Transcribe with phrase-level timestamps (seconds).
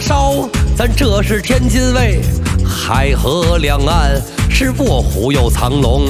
[0.00, 2.20] 烧，咱这是天津卫。
[2.64, 4.20] 海河两岸
[4.50, 6.06] 是卧虎又藏龙。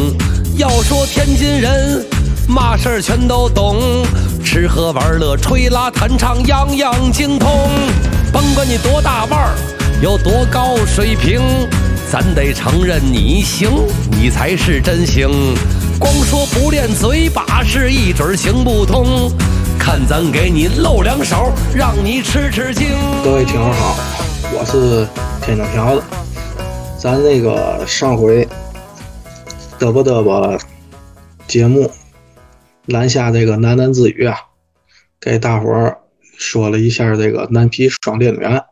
[0.56, 2.04] 要说天津人，
[2.48, 4.04] 嘛事儿全都懂，
[4.44, 7.68] 吃喝玩乐、吹拉弹唱，样样精通。
[8.32, 9.54] 甭管你多大腕儿，
[10.00, 11.40] 有多高水平，
[12.10, 13.70] 咱得承认你行，
[14.10, 15.28] 你才是真行。
[15.98, 19.30] 光说不练嘴把式，一准行不通。
[19.86, 22.88] 看咱给你露两手，让你吃吃惊。
[23.22, 23.94] 各位听友好，
[24.52, 25.06] 我是
[25.40, 26.02] 天津条子。
[26.98, 28.44] 咱那个上回
[29.78, 30.58] 嘚啵嘚啵
[31.46, 31.88] 节目
[32.86, 34.36] 南下这个喃喃自语啊，
[35.20, 36.00] 给大伙儿
[36.36, 38.64] 说了一下这个南皮双烈女案，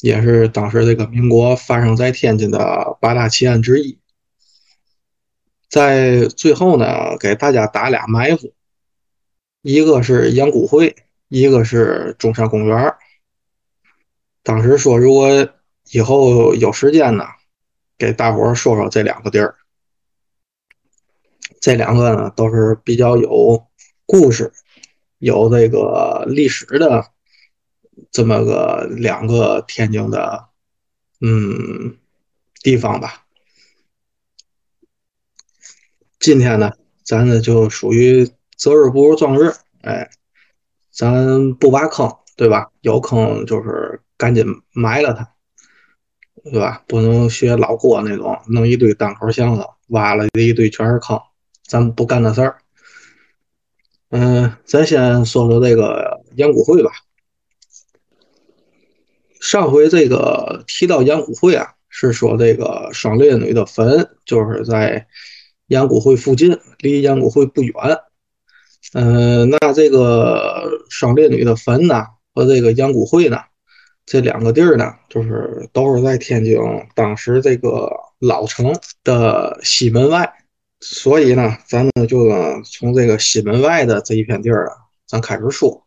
[0.00, 3.98] 也是当时这个民国发生在天津的八大奇案之一。
[5.68, 8.54] 在最后呢，给大家打俩埋伏，
[9.68, 10.94] 一个是杨谷会，
[11.26, 12.94] 一个是中山公园。
[14.44, 15.28] 当时说，如果
[15.90, 17.24] 以后有时间呢，
[17.98, 19.56] 给大伙儿说说这两个地儿。
[21.60, 23.66] 这两个呢，都是比较有
[24.06, 24.52] 故事、
[25.18, 27.10] 有这个历史的
[28.12, 30.46] 这么个两个天津的
[31.20, 31.98] 嗯
[32.62, 33.26] 地方吧。
[36.20, 36.70] 今天呢，
[37.02, 40.08] 咱呢就属于择日不如撞日，哎，
[40.90, 42.70] 咱不挖坑，对吧？
[42.80, 45.28] 有坑就是赶紧埋了它，
[46.50, 46.82] 对吧？
[46.88, 51.20] 不能学老郭那种，弄一堆单口箱子，挖了一堆全是坑，
[51.66, 52.58] 咱不干那事儿。
[54.08, 56.90] 嗯，咱先说说这个杨谷会吧。
[59.40, 65.06] 上回这个提到杨谷会啊，是说这个双烈女的坟就是在。
[65.68, 67.74] 杨谷会附近，离杨谷会不远。
[68.98, 73.38] 嗯，那这个商烈女的坟呢，和这个杨谷会呢，
[74.06, 76.56] 这两个地儿呢，就是都是在天津
[76.94, 77.90] 当时这个
[78.20, 78.74] 老城
[79.04, 80.32] 的西门外。
[80.80, 82.30] 所以呢，咱们就
[82.62, 84.76] 从这个西门外的这一片地儿啊，
[85.06, 85.84] 咱开始说。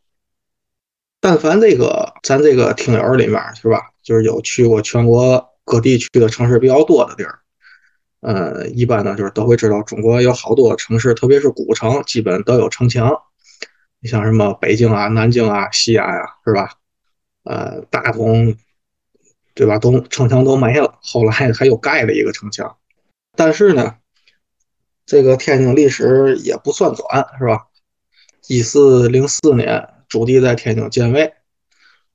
[1.19, 7.39] 但凡这个咱这个听友里面是吧，就是有去过全国各地区的城市比较多的地儿。
[8.22, 13.18] 呃，一般呢，就是都会知道，中国有好多城市，特别是古城，基本都有城墙。
[14.02, 16.74] 你像什么北京啊、南京啊、西安啊，是吧？
[17.44, 18.56] 呃，大同，
[19.53, 19.80] 对吧？
[19.80, 22.78] 都城墙都没了，后来还又盖了一个城墙。
[23.38, 23.96] 但是呢，
[25.06, 27.68] 这个天津历史也不算短，是吧？
[28.47, 31.34] 一四零四年，朱棣在天津建卫，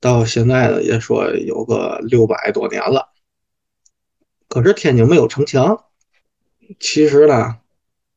[0.00, 3.08] 到现在呢，也说有个六百多年了。
[4.48, 5.84] 可是天津没有城墙。
[6.78, 7.58] 其实呢，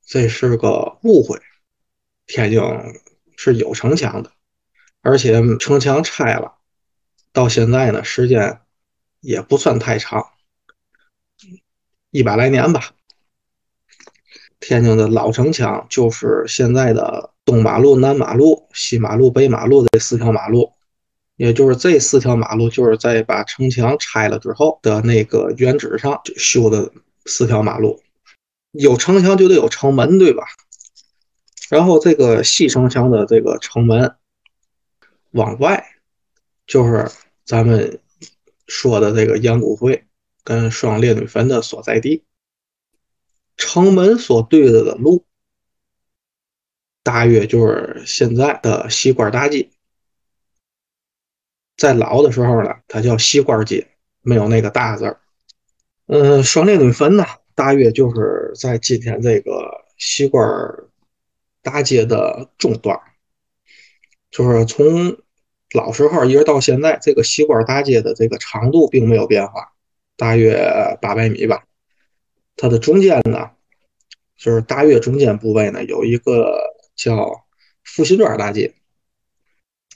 [0.06, 1.40] 这是个误会。
[2.26, 2.62] 天津
[3.38, 4.32] 是有城墙的，
[5.02, 6.56] 而且城墙拆了，
[7.32, 8.60] 到现在呢，时间
[9.22, 10.26] 也不算太长，
[12.12, 12.94] 一百来年吧。
[14.60, 20.74] 天津的老城墙就是现在的东马路、南马路、西马路、北马路这四条马路，
[21.36, 26.92] 也就是这四条马路就是在把城墙拆了之后的那个原址上修的
[27.26, 28.02] 四条马路。
[28.72, 30.44] 有城墙就得有城门，对吧？
[31.70, 34.16] 然后这个西城墙的这个城门
[35.32, 35.86] 往外，
[36.66, 37.12] 就是
[37.44, 38.00] 咱们
[38.68, 40.06] 说的这个杨谷会
[40.44, 42.24] 跟双烈女坟的所在地。
[43.58, 45.26] 城门所对着的路，
[47.04, 49.70] 大约就是现在的西关大街。
[51.76, 53.88] 在老的时候呢，它叫西关街，
[54.22, 55.18] 没有那个大字。
[56.06, 57.26] 嗯，双烈女坟呢？
[57.58, 60.46] 大约就是在今天这个西关
[61.64, 63.02] 大街的中段，
[64.30, 65.18] 就是从
[65.74, 69.74] 老时候一直到现在，这个西关大街的这个长度并没有变化，
[70.16, 70.56] 大约
[71.02, 71.66] 八百米吧。
[72.56, 73.50] 它的中间呢，
[74.38, 76.60] 就是大约中间部位呢，有一个
[76.96, 77.44] 叫
[77.84, 78.76] 复兴庄大街。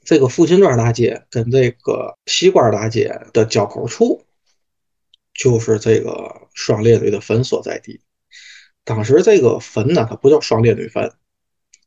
[0.04, 4.26] 这个复兴庄大街跟这个西关大街的交口处。
[5.34, 8.02] 就是这个双烈女的坟所在地。
[8.84, 11.14] 当时这个坟呢，它不叫双烈女坟，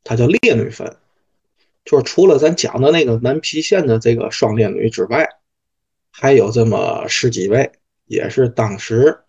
[0.03, 0.97] 它叫烈女坟。
[1.85, 5.29] 就是除了咱讲的那个南皮县的这个双烈女之外，
[6.11, 7.73] 还有这么十几位，
[8.07, 9.21] 也是当时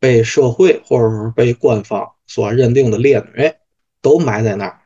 [0.00, 3.52] 被社会或者是被官方所认定的烈女，
[4.00, 4.80] 都埋在那儿。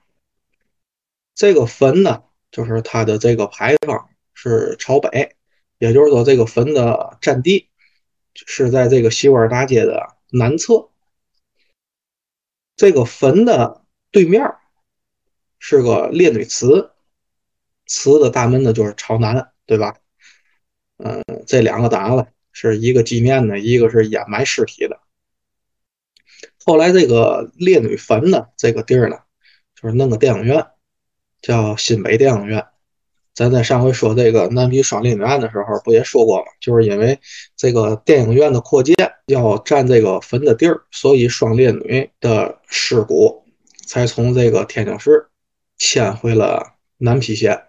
[1.35, 5.37] 这个坟呢，就是它的这个牌坊是朝北，
[5.79, 7.69] 也就是说这个坟的占地。
[8.35, 10.91] 是在这个西关大街的南侧，
[12.77, 14.55] 这个坟的对面
[15.59, 16.91] 是个烈女祠，
[17.87, 19.97] 祠的大门呢就是朝南，对吧？
[20.97, 25.01] 嗯，这两个当然了，是一个纪念的，一个是掩埋尸体的。
[26.65, 29.19] 后来这个烈女坟呢，这个地儿呢，
[29.75, 30.67] 就是弄个电影院，
[31.43, 32.70] 叫新北电影院。
[33.41, 36.45] 咱在上回说这个南皮双林女案的时候，不也说过吗？
[36.61, 37.19] 就是因为
[37.57, 38.95] 这个电影院的扩建
[39.29, 43.47] 要占这个坟的地儿，所以双烈女的尸骨
[43.87, 45.31] 才从这个天津市
[45.79, 47.69] 迁回了南皮县。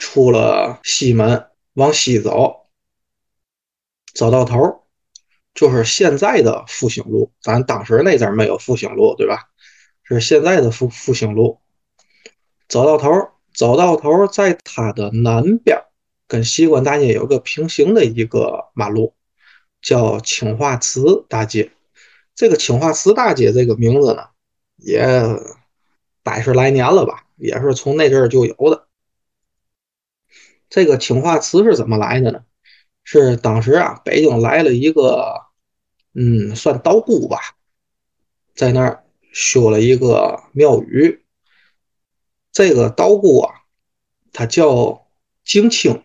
[0.00, 2.66] 出了西门，往西走，
[4.12, 4.82] 走到头
[5.54, 7.30] 就是现在的复兴路。
[7.40, 9.50] 咱当时那阵没有复兴路，对吧？
[10.02, 11.60] 是现在的复复兴路。
[12.66, 13.08] 走到头
[13.54, 15.84] 走到头在它的南边，
[16.26, 19.14] 跟西关大街有个平行的一个马路，
[19.80, 21.70] 叫清华祠大街。
[22.34, 24.24] 这个清华祠大街这个名字呢，
[24.76, 25.06] 也
[26.24, 28.88] 百十来年了吧，也是从那阵儿就有的。
[30.68, 32.44] 这个清华祠是怎么来的呢？
[33.04, 35.42] 是当时啊，北京来了一个，
[36.14, 37.38] 嗯，算道姑吧，
[38.54, 41.23] 在那儿修了一个庙宇。
[42.54, 43.52] 这个道姑啊，
[44.32, 45.06] 他叫
[45.44, 46.02] 景清，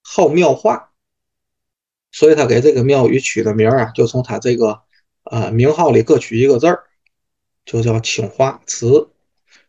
[0.00, 0.92] 好妙画，
[2.10, 4.80] 所以他给这个庙宇取的名啊，就从他这个
[5.24, 6.84] 呃名号里各取一个字儿，
[7.66, 9.10] 就叫清华祠。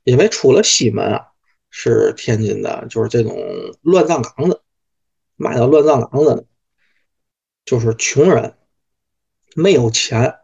[0.05, 1.27] 因为出了西门啊。
[1.69, 3.37] 是天津的，就是这种
[3.81, 4.63] 乱葬岗子，
[5.35, 6.45] 卖到乱葬岗子的，
[7.65, 8.57] 就是穷人
[9.53, 10.39] 没有钱，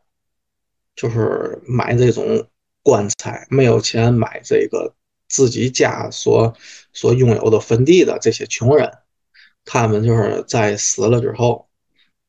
[0.95, 2.50] 就是买这种
[2.83, 4.94] 棺材，没有钱买这个
[5.33, 6.53] 自己家所
[6.94, 9.00] 所拥有的坟地的这些穷人，
[9.65, 11.68] 他们就是在死了之后，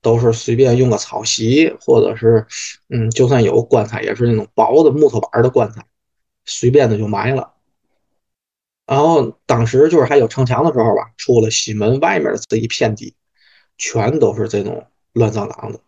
[0.01, 2.47] 都是随便用个草席，或者是
[2.89, 5.85] 嗯，就算有棺材，也是那种薄的木头板的棺材，
[6.47, 7.53] 随便的就埋了。
[8.87, 13.15] 然后当时就是还有城墙的时候吧，出了西门外面的这一片地，
[13.77, 15.81] 全都是这种乱葬岗子。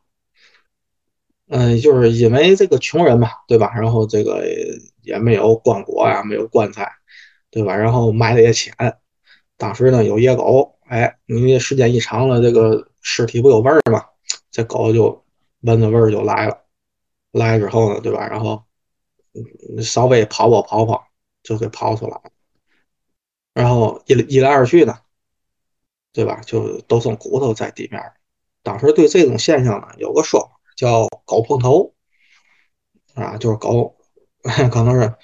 [1.48, 3.72] 嗯，就是因为这个穷人嘛，对吧？
[3.74, 4.44] 然后这个
[5.02, 6.90] 也没有棺椁呀，没有棺材，
[7.56, 7.74] 对吧？
[7.74, 8.74] 然后埋的也浅。
[9.56, 14.04] 当时呢有野狗，哎，你时间一长了，这个尸体不有味儿吗？
[14.50, 15.24] 这狗就
[15.62, 16.64] 闻着味儿就来了。
[17.32, 18.28] 来之后呢，对吧？
[18.28, 18.62] 然后
[19.82, 21.06] 稍微跑跑跑跑，
[21.42, 22.30] 就给跑出来了。
[23.54, 24.98] 然后一一来二去呢，
[26.12, 26.42] 对吧？
[26.44, 28.02] 就都剩骨头在地面。
[28.62, 31.94] 当时对这种现象呢，有个说法叫“狗碰头”，
[33.16, 33.96] 啊，就是狗
[34.44, 35.14] 可能是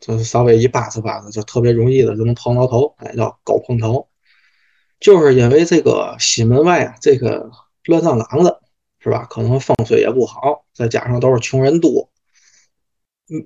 [0.00, 4.08] 就是稍微一扒拉扒拉，就特别容易的就能碰到头，哎，叫“狗碰头”。
[5.00, 7.50] 就是因为这个西门外啊，这个
[7.84, 8.58] 乱葬岗子
[8.98, 9.26] 是吧？
[9.30, 12.10] 可能风水也不好，再加上都是穷人多，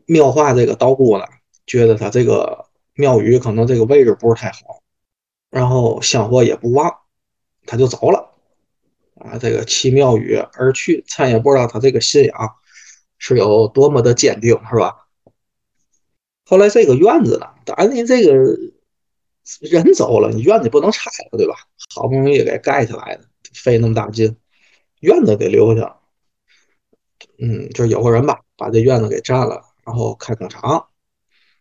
[0.06, 1.24] 庙化这个道姑呢，
[1.66, 2.66] 觉得他这个。
[2.96, 4.80] 庙宇可能这个位置不是太好，
[5.50, 6.94] 然后香火也不旺，
[7.66, 8.30] 他就走了
[9.16, 9.36] 啊。
[9.36, 12.54] 这个弃庙宇而去，咱也不知道他这个信仰
[13.18, 15.03] 是有多么的坚定，是吧？
[16.46, 18.32] 后来这个院子呢，当然你这个
[19.60, 21.54] 人走了，你院子不能拆了，对吧？
[21.94, 23.24] 好不容易给盖起来的，
[23.54, 24.36] 费那么大劲，
[25.00, 26.00] 院子得留下了。
[27.38, 30.86] 嗯，就有个人吧，把这院子给占了，然后开工厂。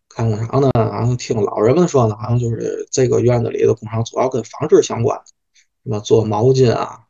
[0.10, 5.20] 开工厂呢，好像听老人们说呢，好像就是这个院子里的工厂主要跟纺织相关，
[5.84, 7.08] 什么做毛巾啊，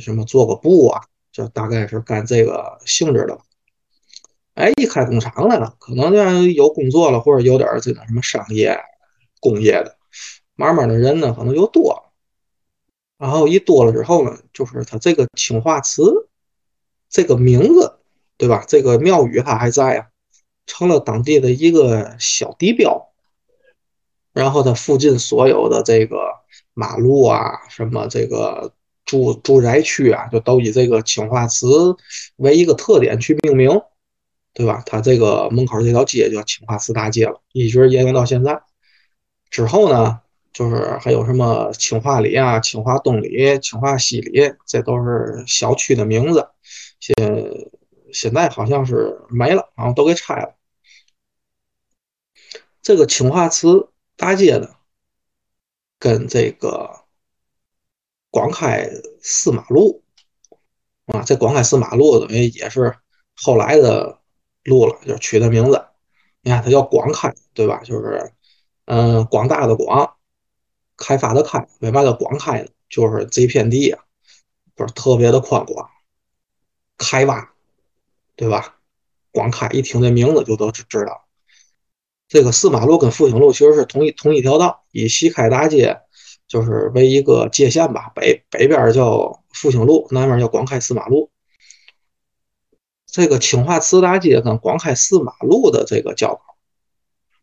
[0.00, 3.38] 什么做个布啊，就大概是干这个性质的。
[4.54, 8.78] 哎，一开工厂来了，可能就有工作了，或者有点这个什么商业、
[9.40, 9.96] 工业的，
[10.54, 12.12] 慢慢的人呢可能就多了。
[13.18, 16.28] 然后一多了之后呢，就是他这个青花瓷
[17.08, 17.98] 这个名字，
[18.36, 18.64] 对吧？
[18.66, 20.06] 这个庙宇它还在啊。
[20.66, 23.10] 成了当地的一个小地标，
[24.32, 26.16] 然后它附近所有的这个
[26.74, 28.72] 马路啊，什么这个
[29.04, 31.96] 住住宅区啊，就都以这个青花瓷
[32.36, 33.82] 为一个特点去命名，
[34.52, 34.82] 对吧？
[34.84, 38.62] 它这个门口这条街叫清华祠大街了，一直沿用到现在。
[39.48, 40.20] 之后呢，
[40.52, 46.48] 就是还有什么清华里啊、清华东里、清华西里，这都是小区的名字。
[46.98, 47.14] 现
[48.12, 50.56] 现在好像是没了，然后都给拆了。
[52.82, 54.68] 这个清华祠大街呢，
[55.98, 56.90] 跟这个
[58.30, 58.90] 广开
[59.22, 60.02] 四马路
[61.06, 62.96] 啊，这广开四马路等于也是
[63.36, 64.19] 后来的
[64.64, 65.84] 路了，就是取的名字。
[66.42, 67.80] 你看它叫广开，对吧？
[67.84, 68.32] 就是
[68.86, 70.16] 嗯，广大的广，
[70.96, 71.68] 开发的开。
[71.80, 72.68] 为嘛叫广开呢？
[72.88, 74.02] 就是这片地啊，
[74.74, 75.88] 不是特别的宽广，
[76.98, 77.52] 开挖，
[78.36, 78.76] 对吧？
[79.32, 81.26] 广开一听这名字就都知道。
[82.26, 86.00] 这个四马路跟复兴路其实是同一同一条道，以西开大街
[86.48, 91.30] 就是为一个界限吧，北北边叫复兴路，南边叫广开四马路。
[93.12, 96.40] 这个清华祠大街跟广开四马路的这个交口，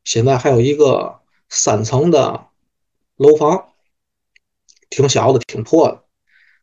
[0.03, 1.19] 现在还有一个
[1.50, 2.47] 三层的
[3.17, 3.69] 楼房，
[4.89, 6.03] 挺小的，挺破的。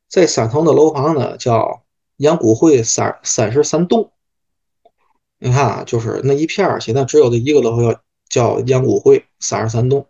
[0.09, 1.85] 这三层的楼房呢，叫
[2.17, 4.13] 杨谷会三三十三栋。
[5.39, 10.07] 你看啊，就是那一片儿，现在只有这一个楼叫叫杨谷会三十三栋。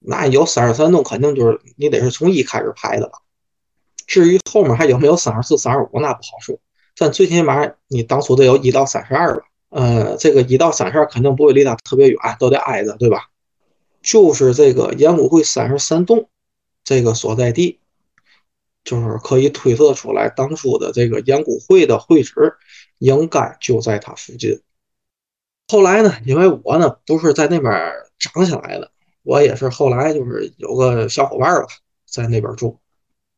[0.00, 3.18] 那有三十三栋，肯定就是你得是从一开始排的吧。
[4.06, 6.58] 至于后面还有没有三十四、三十五，那不好说。
[6.96, 9.44] 但最起码你当初得有一到三十二吧。
[9.68, 13.30] 呃，这个一到三十二肯定不会离它特别远，都得挨着，对吧？
[14.00, 16.28] 就是这个杨谷会三十三栋
[16.84, 17.80] 这个所在地，
[18.84, 22.54] 就是可以推测出来，当初的这个杨谷会的会址
[22.98, 24.62] 应该就在它附近。
[25.68, 27.72] 后来呢，因为我呢不是在那边
[28.18, 28.92] 长起来的。
[29.24, 31.66] 我也是后来就是有个小伙伴吧，
[32.08, 32.78] 在那边住，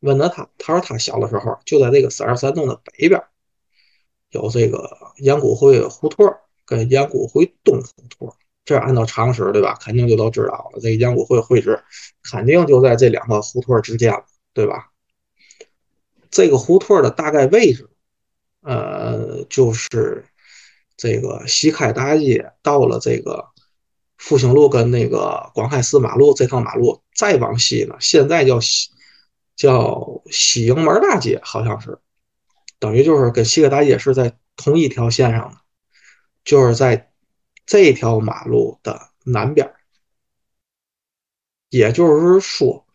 [0.01, 3.25] 问了他，他说他小的时候就在这个三十三栋的北边，
[4.31, 6.27] 有这个杨谷会胡同
[6.65, 9.77] 跟杨谷会东胡同，这按照常识对吧？
[9.81, 11.83] 肯定就都知道了，这个杨谷会会址
[12.23, 14.13] 肯定就在这两个胡同之间，
[14.53, 14.91] 对吧？
[16.31, 17.89] 这个胡同的大概位置，
[18.63, 20.25] 呃，就是
[20.97, 23.47] 这个西开大街到了这个。
[24.21, 28.91] 复兴路跟那个广开寺马路这条马路再往西呢，现在叫西
[29.55, 32.01] 叫西营门大街，好像是
[32.79, 35.61] 等于就是跟西格大街是在同一条线上的，
[36.45, 37.13] 就是在
[37.67, 39.75] 这条马路的南边。
[41.71, 42.87] 也就是说，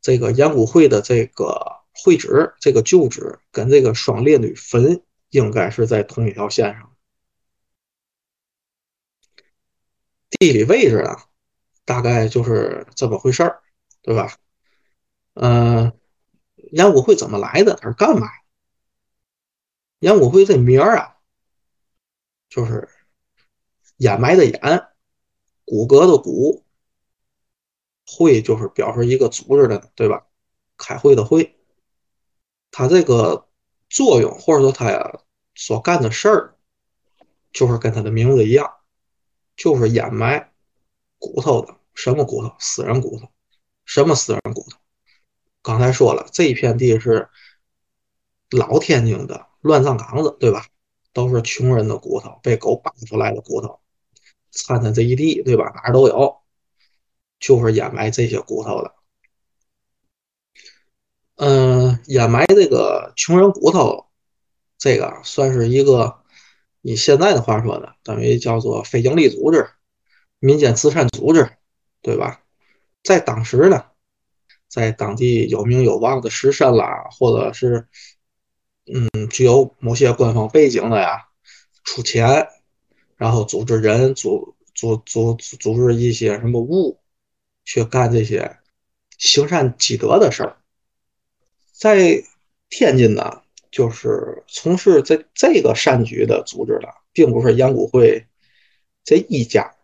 [0.00, 6.94] 这个杨谷会的这个会址、这个旧址跟这个双烈女坟应该是在同一条线上。
[10.38, 11.16] 地理位置呢，
[11.86, 13.62] 大概就是这么回事儿，
[14.02, 14.36] 对吧？
[15.34, 15.92] 嗯，
[16.72, 17.76] 杨谷会怎么来的？
[17.80, 18.28] 它是干嘛？
[20.00, 21.16] 杨谷会这名儿啊，
[22.48, 22.88] 就是
[23.96, 24.60] 掩埋的掩，
[25.64, 26.64] 骨骼的骨，
[28.06, 30.26] 会就是表示一个组织的，对吧？
[30.76, 31.58] 开会的会，
[32.70, 33.48] 它这个
[33.88, 35.24] 作用或者说它
[35.54, 36.54] 所干的事儿，
[37.52, 38.74] 就是跟它的名字一样。
[39.56, 40.52] 就是掩埋
[41.18, 42.54] 骨头的，什么骨头？
[42.60, 43.28] 死人骨头。
[43.84, 44.78] 什么死人骨头？
[45.62, 47.28] 刚才说了，这一片地是
[48.50, 50.66] 老天津的乱葬岗子，对吧？
[51.12, 53.78] 都是穷人的骨头，被狗扒出来的骨头，
[54.50, 55.70] 掺掺这一地，对吧？
[55.76, 56.38] 哪儿都有，
[57.38, 58.94] 就是掩埋这些骨头的。
[61.36, 64.06] 嗯，掩埋这个穷人骨头，
[64.76, 66.18] 这个算是一个。
[66.80, 69.68] 以现在的话说呢，等于叫做非营利组织、
[70.38, 71.50] 民间慈善组织，
[72.00, 72.42] 对吧？
[73.02, 73.86] 在当时呢，
[74.68, 77.88] 在当地有名有望的士绅啦，或者是
[78.92, 81.28] 嗯具有某些官方背景的呀，
[81.84, 82.48] 出钱，
[83.16, 86.98] 然后组织人组组组组织一些什么物，
[87.64, 88.58] 去干这些
[89.16, 90.56] 行善积德的事儿。
[91.72, 92.22] 在
[92.68, 93.42] 天津呢。
[93.70, 98.26] 就是从事这这个善举的组织的，并不是杨谷会
[99.04, 99.74] 这一家。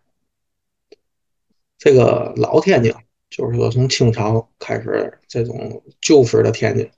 [1.77, 2.91] 这个老天津，
[3.29, 6.89] 就是说从清朝开始，这种旧式的天津，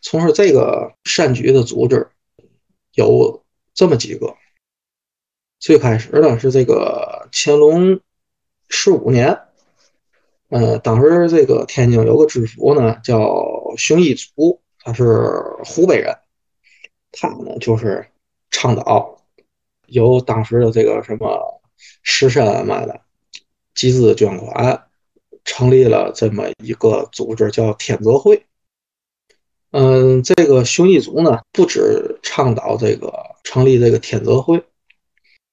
[0.00, 2.08] 从事这个善举的组织
[2.94, 4.34] 有这么几个。
[5.58, 8.00] 最开始呢是这个乾隆
[8.68, 9.38] 十五年，
[10.48, 13.44] 呃，当时这个天津有个知府呢叫
[13.76, 15.04] 熊一祖，他是
[15.64, 16.18] 湖北人。
[17.12, 18.08] 他呢，就是
[18.50, 19.22] 倡导
[19.86, 21.60] 由当时的这个什么
[22.02, 23.02] 士绅嘛的
[23.74, 24.88] 集资捐款，
[25.44, 28.46] 成立了这么一个组织，叫天泽会。
[29.72, 33.10] 嗯，这个熊一祖呢，不止倡导这个
[33.42, 34.62] 成立这个天泽会，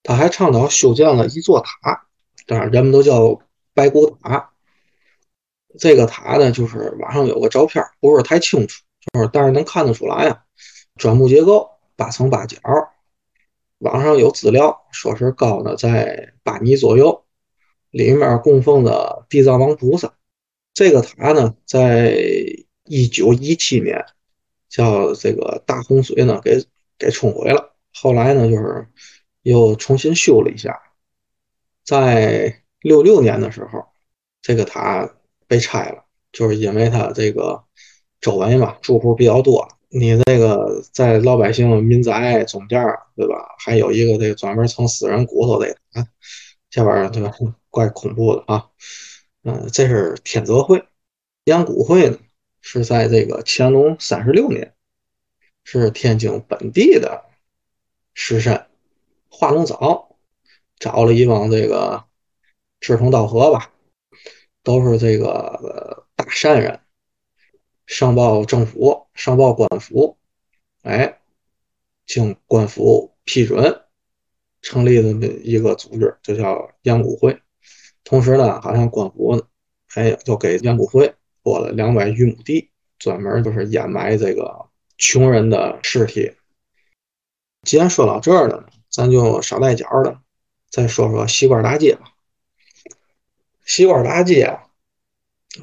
[0.04, 2.06] 他还倡导修建了一座塔，
[2.46, 3.40] 当然人们都叫
[3.74, 4.52] 白骨塔。
[5.78, 8.84] 这个塔呢，就是网上有个照片，不是太清楚，
[9.14, 10.44] 就是但是能看得出来呀。
[10.98, 12.58] 砖木结构，八层八角，
[13.78, 17.24] 网上有资料说是高呢在八米左右，
[17.92, 20.14] 里面供奉的地藏王菩萨。
[20.74, 22.22] 这个塔呢，在
[22.90, 24.04] 一九一七年
[24.68, 26.66] 叫这个大洪水呢给
[26.98, 28.88] 给冲毁了，后来呢就是
[29.44, 30.78] 又重新修了一下，
[31.86, 33.86] 在六六年的时候，
[34.42, 35.10] 这个塔
[35.48, 37.64] 被拆了，就是因为它这个
[38.20, 39.68] 周围嘛住户比较多。
[39.92, 42.84] 你这个在老百姓民宅中间，
[43.16, 43.56] 对吧？
[43.60, 46.06] 还有一个这个专门藏死人骨头的啊，
[46.70, 47.32] 这玩意儿对吧？
[47.70, 48.66] 怪恐怖的啊！
[49.44, 50.84] 嗯，这是天泽会，
[51.46, 52.18] 阳谷会呢
[52.62, 54.74] 是在这个乾隆三十六年，
[55.64, 57.26] 是天津本地的
[58.14, 58.66] 士绅
[59.30, 60.18] 华龙藻
[60.78, 62.06] 找了一帮这个
[62.80, 63.72] 志同道合吧，
[64.64, 66.80] 都是这个大善人，
[67.86, 70.18] 上报政府，上报官府，
[70.84, 71.20] 哎，
[72.06, 73.84] 经官府批准
[74.62, 77.42] 成立的一个组织，就叫杨谷会。
[78.04, 79.44] 同时呢，好像官府呢，
[79.96, 84.68] 哎，就给杨谷会拨了两百余亩地，专门就是掩埋这个
[84.98, 86.34] 穷人的尸体。
[87.64, 90.20] 既然说到这儿了，咱就少带脚的，
[90.70, 92.14] 再说说西关大街吧。
[93.66, 94.60] 西关大街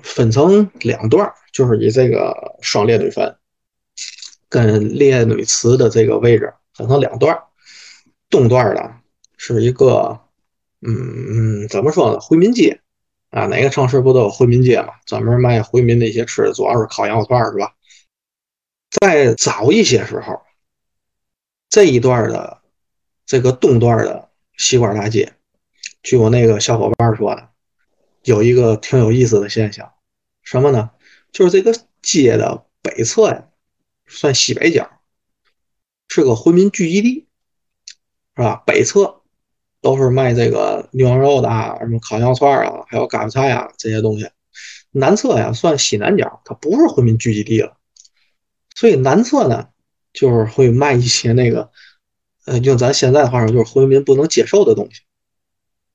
[0.02, 3.37] 分成两段，就是以这个双列女坟
[4.49, 7.42] 跟列女祠的这个位置分成两段。
[8.28, 8.97] 东段的
[9.37, 10.21] 是一个，
[10.80, 12.21] 嗯，怎么说呢？
[12.21, 12.80] 回民街
[13.37, 14.95] 啊，哪个城市不都有回民街嘛？
[15.05, 17.75] 专门卖回民的一些吃的，主要是烤羊肉串，是吧？
[18.99, 20.40] 在早一些时候，
[21.69, 22.62] 这一段的
[23.26, 25.35] 这个东段的西关大街，
[26.02, 27.50] 据我那个小伙伴说的，
[28.23, 29.93] 有一个挺有意思的现象，
[30.43, 30.93] 什么呢？
[31.31, 33.49] 就是这个街的北侧呀，
[34.07, 34.90] 算西北角，
[36.09, 37.26] 是个回民聚集地，
[38.35, 38.62] 是吧？
[38.66, 39.15] 北侧
[39.87, 44.28] 都是卖这个牛羊肉的啊，什么烤羊肉串啊，还有嘎巴菜啊这些东西。
[44.90, 47.76] 南侧呀，算西南角，它不是回民聚集地了，
[48.75, 49.69] 所以南侧呢，
[50.12, 51.71] 就是会卖一些那个，
[52.47, 55.02] 呃，用咱现在的话说，就是回民不能接受的东西。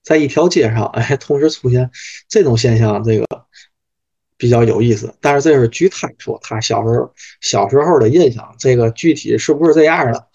[0.01, 1.91] 在一条街上，哎，同时出现
[2.29, 3.25] 这种现象，这个
[4.37, 5.13] 比较有意思。
[5.19, 10.29] 但是这是据他说，他小时候小时候的印象，这个具体是不是这样的？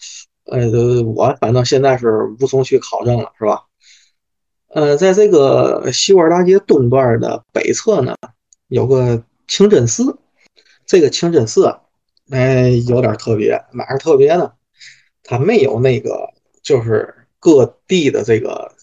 [0.49, 3.63] 呃，我反正现在是无从去考证了，是吧？
[4.69, 8.15] 呃，在这个西关大街东段的北侧呢，
[8.67, 10.17] 有个清真寺。
[10.85, 11.77] 这个清真寺，
[12.29, 13.61] 哎，有点特别。
[13.73, 14.53] 哪儿特别呢？
[15.23, 16.29] 它没有那个，
[16.61, 18.73] 就是各地的这个。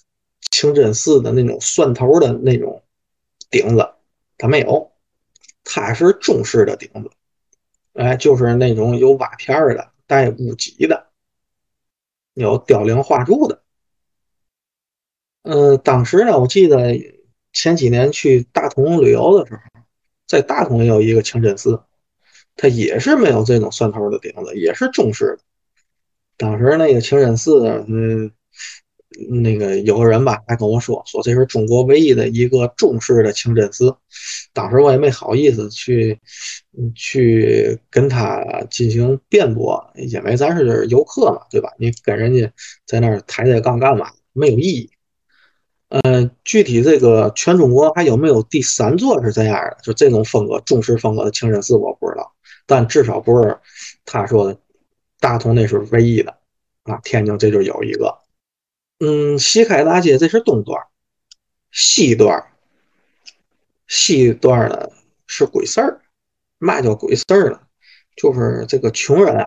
[0.50, 2.81] 清真寺的那种蒜头的那种
[3.50, 3.90] 顶子，
[4.38, 4.92] 它没有，
[5.64, 7.11] 它是中式的顶子，
[7.94, 11.04] 哎，就是那种有瓦片的、带屋脊的、
[12.35, 13.62] 有雕梁画柱的。
[15.42, 16.99] 嗯，当时呢，我记得
[17.53, 19.61] 前几年去大同旅游的时候，
[20.27, 21.83] 在大同也有一个清真寺，
[22.57, 25.44] 它也是没有这种蒜头的顶子，也是中式的。
[26.37, 28.33] 当时那个清真寺，嗯。
[29.42, 33.94] 那个有个人吧，还跟我说说这是中国唯一的一个中式的清真寺。
[34.53, 36.18] 当时我也没好意思去
[36.94, 41.70] 去跟他进行辩驳，因为咱是游客嘛，对吧？
[41.79, 42.50] 你跟人家
[42.87, 44.11] 在那儿抬抬杠干嘛？
[44.33, 44.90] 没有意义。
[45.88, 49.77] 呃，具体这个全中国还有没有第三座是这样的？
[49.83, 52.33] 就这种风格中式风格的清真寺，我不知道。
[52.66, 53.57] 但至少不是
[54.05, 54.59] 他说的
[55.20, 56.35] 大同那是唯一的
[56.83, 58.24] 啊，天津这就有一个。
[59.01, 60.81] 嗯，西开大街这是东段，
[61.71, 62.45] 西段，
[63.87, 64.89] 西段呢
[65.27, 66.01] 是鬼市儿，
[66.59, 67.61] 嘛叫鬼市儿呢？
[68.17, 69.47] 就是这个穷人啊，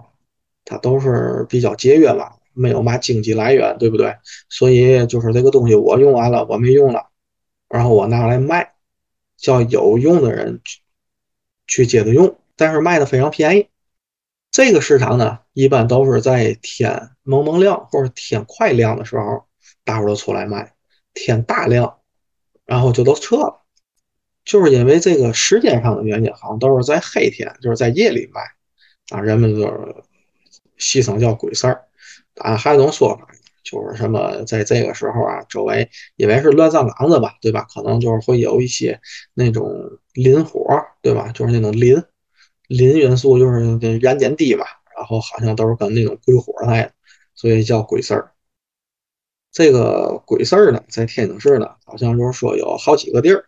[0.66, 4.18] 他都是比较节约嘛，没有嘛经济来源，对不对？
[4.50, 7.08] 所以就是这个东西我用完了，我没用了，
[7.70, 8.74] 然后我拿来卖，
[9.38, 10.82] 叫有用的人去
[11.66, 13.70] 去接着用，但是卖的非常便宜。
[14.52, 19.44] 这个市场呢，一般都是在天蒙蒙亮或者天快亮的时候，
[19.84, 20.74] 大伙都出来卖；
[21.14, 22.00] 天大亮，
[22.66, 23.66] 然后就都撤了。
[24.46, 28.42] 就是因为这个时间上的原因，好像都是在黑天，就是在夜里卖
[29.10, 29.20] 啊。
[29.20, 29.96] 人们就是
[30.78, 31.84] 戏称叫鬼事儿。
[32.36, 33.28] 啊，还有种说法，
[33.62, 37.68] 就是什么在这个时候啊，周围因为是乱葬岗子吧，对吧？
[37.74, 39.02] 可能就是会有一些
[39.34, 39.70] 那种
[40.14, 40.66] 磷火，
[41.02, 41.30] 对吧？
[41.34, 42.02] 就是那种磷。
[42.70, 46.92] 磷元素就是燃点低嘛，然后好像都是跟那种鬼火似的，
[47.38, 48.34] 所以叫鬼事儿。
[49.50, 53.46] 这个鬼事儿呢，在天津市呢，好像就是说有好几个地儿，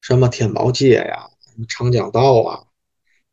[0.00, 1.28] 什么天宝街呀、
[1.68, 2.64] 长江道啊，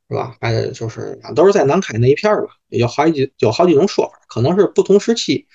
[0.09, 0.37] 是吧？
[0.41, 5.47] 还有就是都是在南开那一片儿吧，有好几有好几种说法，可能是不同时期，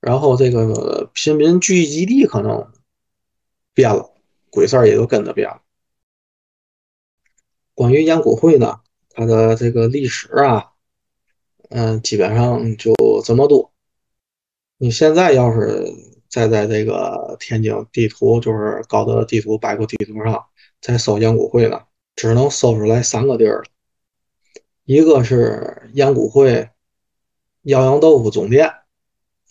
[0.00, 2.72] 然后这个平民聚集地可能
[3.72, 4.12] 变了，
[4.50, 5.62] 鬼事儿也就跟着变了。
[7.74, 8.80] 关于杨谷会呢，
[9.10, 10.72] 它的这个历史啊，
[11.76, 13.72] 嗯，基本上就这么多。
[14.78, 15.92] 你现在要是
[16.28, 20.44] 再在这个天津地图，就是高德地图、百度地图上
[20.80, 21.82] 再搜杨谷会呢，
[22.14, 23.64] 只能搜出来三个地儿
[24.84, 26.68] 一个是杨谷会
[27.62, 28.70] 耀阳豆腐总店，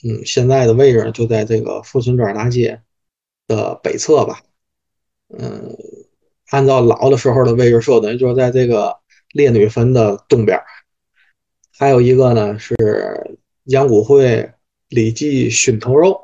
[0.06, 2.82] 嗯，现在的位置就在这个富春庄大街
[3.48, 4.42] 的北侧吧，
[5.28, 5.76] 嗯。
[6.52, 9.00] 按照老的时候的位置说，等于就是在这个
[9.34, 10.62] 烈女坟的东边。
[11.84, 14.54] 还有一个呢是杨谷会
[14.88, 16.18] 李记熏头肉，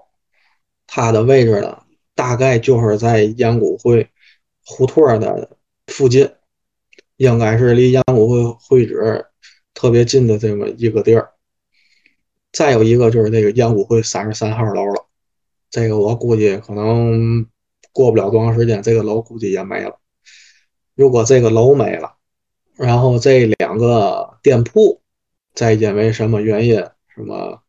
[0.88, 1.84] 它的位置呢
[2.16, 4.08] 大概就是在杨谷会
[4.64, 6.32] 胡同的附近，
[7.18, 9.26] 应该是离杨谷会会址
[9.74, 11.32] 特别近的这么一个地儿。
[12.54, 15.08] 再有一个就是那个杨谷会三十三号楼了，
[15.70, 17.46] 这个我估计可能
[17.92, 20.00] 过不了多长时间，这个楼估计也没了。
[20.96, 22.14] 如果这个楼没了，
[22.78, 25.02] 然后这两个店铺
[25.54, 26.78] 再因为什么原因，
[27.14, 27.64] 什么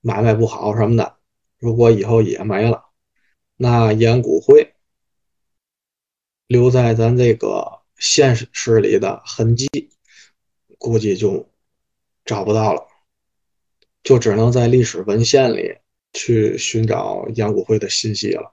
[0.00, 1.16] 买卖不好什么的，
[1.58, 2.90] 如果以后也没了，
[3.56, 4.74] 那燕谷会
[6.46, 9.68] 留在咱这个现实里的痕迹，
[10.78, 11.48] 估计就
[12.24, 12.86] 找不到了，
[14.02, 15.78] 就只能在历史文献里
[16.12, 18.52] 去寻找燕谷会的信息了。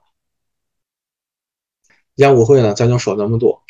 [2.14, 3.64] 燕谷会呢，咱就说这么多。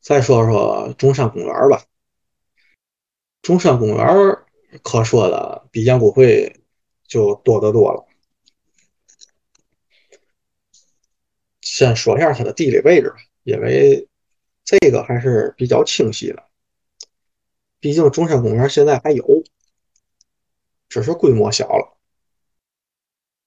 [0.00, 1.84] 再说说中山公园吧，
[3.42, 4.06] 中山公园
[4.82, 6.60] 可说的比杨谷会
[7.06, 8.06] 就多得多了。
[11.60, 14.08] 先说一下它的地理位置吧，因为
[14.64, 16.44] 这个还是比较清晰的。
[17.80, 19.24] 毕竟中山公园现在还有，
[20.88, 21.96] 只是规模小了。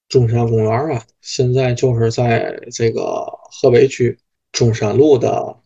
[0.08, 4.18] 中山公园啊，现在就是在这个河北区
[4.52, 5.58] 中山路的。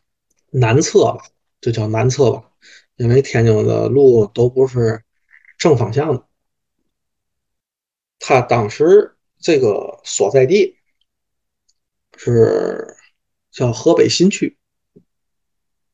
[0.51, 1.25] 南侧吧，
[1.59, 2.49] 就叫南侧吧，
[2.95, 5.03] 因为天津的路都不是
[5.57, 6.27] 正方向的。
[8.19, 10.77] 他当时这个所在地
[12.17, 12.95] 是
[13.51, 14.57] 叫河北新区。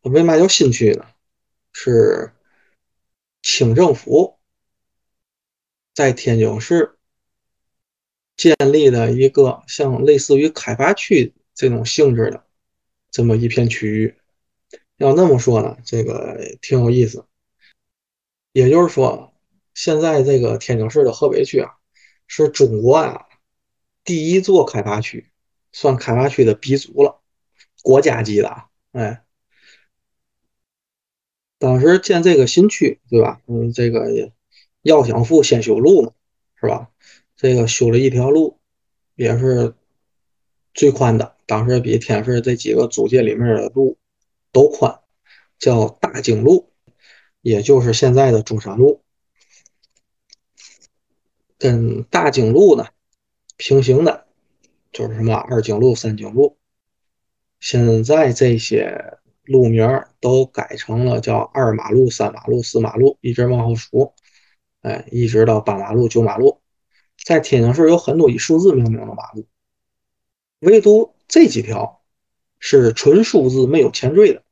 [0.01, 1.05] 为嘛叫新区呢？
[1.73, 2.33] 是
[3.41, 4.39] 清政府
[5.93, 6.97] 在天津市
[8.35, 12.45] 建立的一个像类似于开发区这种性质的
[13.09, 14.20] 这么一片区域。
[15.01, 17.25] 要那么说呢，这个挺有意思。
[18.51, 19.33] 也就是说，
[19.73, 21.71] 现在这个天津市的河北区啊，
[22.27, 23.25] 是中国啊
[24.03, 25.31] 第一座开发区，
[25.71, 27.19] 算开发区的鼻祖了，
[27.81, 28.67] 国家级的啊。
[28.91, 29.23] 哎，
[31.57, 33.41] 当时建这个新区，对吧？
[33.47, 34.31] 嗯，这个
[34.83, 36.11] 要想富先修路嘛，
[36.59, 36.91] 是吧？
[37.35, 38.59] 这个修了一条路，
[39.15, 39.73] 也是
[40.75, 43.97] 最宽的，当时比天津市这几个租界里面的路。
[44.51, 44.99] 都宽，
[45.59, 46.71] 叫大经路，
[47.41, 49.03] 也就是现在的中山路，
[51.57, 52.87] 跟大经路呢
[53.57, 54.27] 平行的，
[54.91, 56.57] 就是什么二经路、三经路。
[57.59, 64.13] 现在这些路名都改成了叫二马路、三马路、四马路，一直往后数，
[64.81, 66.59] 哎，一直到八马路、九马路。
[67.23, 69.47] 在天津市有很多以数字命名的马路，
[70.59, 72.00] 唯独这几条。
[72.61, 74.43] 是纯数字没有前缀的，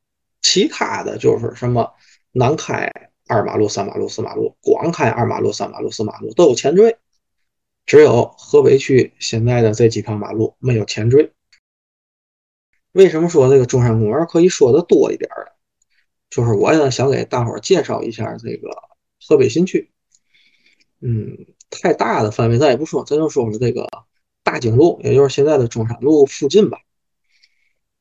[0.42, 1.94] 其他的就是什么
[2.32, 2.92] 南开
[3.26, 6.98] 二马路、三马路、四马路，广开二马路、三马路、四马路都有前缀，
[7.86, 11.32] 只有河北区现在的这几条马路没有前缀。
[12.92, 15.52] 为什么说这个中山公园可以说的多一点呢？
[16.28, 18.68] 就是我呢想给大伙儿介绍一下这个
[19.24, 19.92] 河北新区。
[21.00, 23.88] 嗯，太大的范围咱也不说，咱就说说这个
[24.42, 26.80] 大经路，也就是现在的中山路附近吧。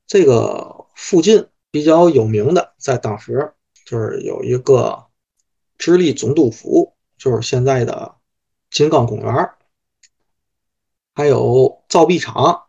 [0.10, 3.54] 这个附近比较有名的，在当时
[3.86, 5.06] 就是有一个
[5.78, 8.16] 直隶总督府，就是现在的
[8.72, 9.52] 金刚公园
[11.14, 12.64] 还有造币厂，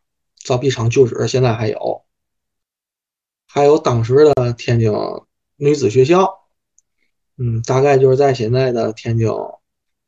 [0.45, 2.05] 造币厂旧址现在还有，
[3.47, 4.93] 还有当时的天津
[5.57, 6.47] 女子学校，
[7.39, 9.27] 嗯，大概就是在现在的天津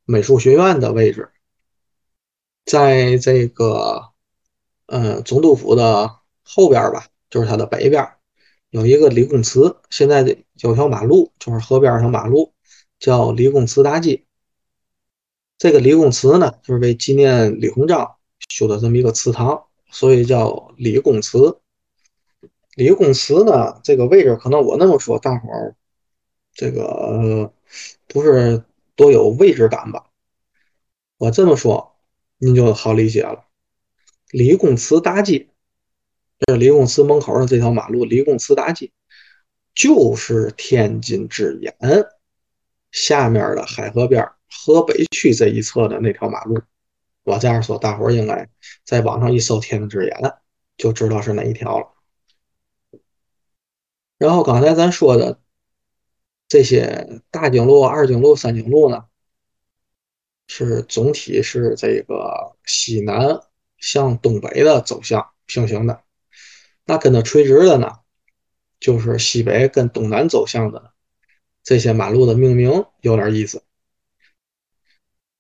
[0.05, 1.31] 美术学院的位置，
[2.67, 4.13] 在这个
[4.85, 7.07] 嗯总督府的后边吧。
[7.33, 8.07] 就是它的北边
[8.69, 12.53] 有一个李公祠，现在的有条马路，就是河边上马路，
[12.99, 14.27] 叫李公祠大街。
[15.57, 18.17] 这个李公祠呢，就是为纪念李鸿章
[18.51, 21.59] 修的这么一个祠堂，所以叫李公祠。
[22.75, 25.75] 李公祠呢，这个位置可能我那么说，大伙儿
[26.53, 27.51] 这个
[28.09, 28.63] 不是
[28.95, 30.11] 多有位置感吧？
[31.17, 31.97] 我这么说，
[32.37, 33.47] 您就好理解了。
[34.31, 35.49] 李公祠大街。
[36.47, 38.91] 这李公祠门口的这条马路，李公祠大街，
[39.75, 41.77] 就是天津之眼
[42.91, 46.61] 下面的海河边河北区这一侧的那条马路。
[47.23, 48.49] 我这样说，大伙儿应该
[48.85, 50.35] 在网上一搜“天津之眼”，
[50.77, 51.89] 就知道是哪一条了。
[54.19, 55.41] 然后刚才咱说的
[56.49, 59.05] 这些大经路、二经路、三经路呢，
[60.49, 63.41] 是总体是这个西南
[63.79, 66.03] 向东北的走向平行的。
[66.85, 68.01] 那跟它垂直的呢，
[68.81, 70.93] 就是西北跟东南走向的
[71.63, 73.63] 这些马路的命名有点意思。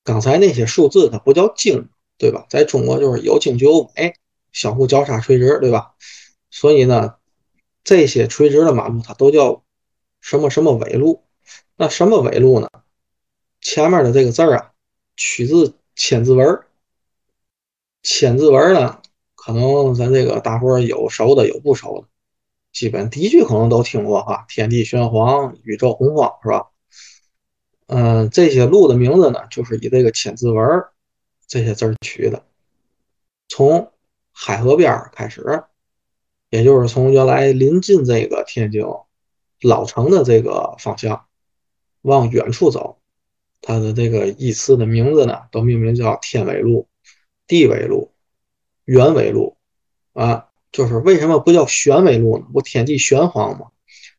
[0.05, 2.47] 刚才那些数字它不叫经，对吧？
[2.49, 4.15] 在中国就是有经就有纬，
[4.53, 5.95] 相互交叉垂直，对吧？
[6.51, 7.17] 所以呢，
[7.85, 9.65] 这些垂直的马路它都叫
[10.21, 11.25] 什么什么纬路。
[11.77, 12.69] 那什么纬路呢？
[13.61, 14.73] 前面的这个字儿啊，
[15.17, 16.63] 取自千字文。
[18.03, 19.02] 千字文呢，
[19.45, 22.07] 可能咱这个大伙儿有熟的，有不熟的，
[22.73, 26.69] 基本第一句可能都听过哈，“天地玄黄，宇宙洪荒”，是吧？
[27.89, 30.85] 嗯，这些路的名字呢，就是以这个千字文
[31.49, 32.45] 这些字儿取的。
[33.49, 33.91] 从
[34.31, 35.65] 海河边开始，
[36.49, 38.85] 也就是从原来临近这个天津
[39.61, 41.25] 老城的这个方向
[42.03, 43.01] 往远处走，
[43.61, 46.87] 它的这个依次的名字呢，都命名叫天纬路。
[47.49, 48.12] 地纬路、
[48.85, 49.57] 原纬路
[50.13, 52.47] 啊，就是为什么不叫玄纬路呢？
[52.53, 53.69] 不天地玄黄吗？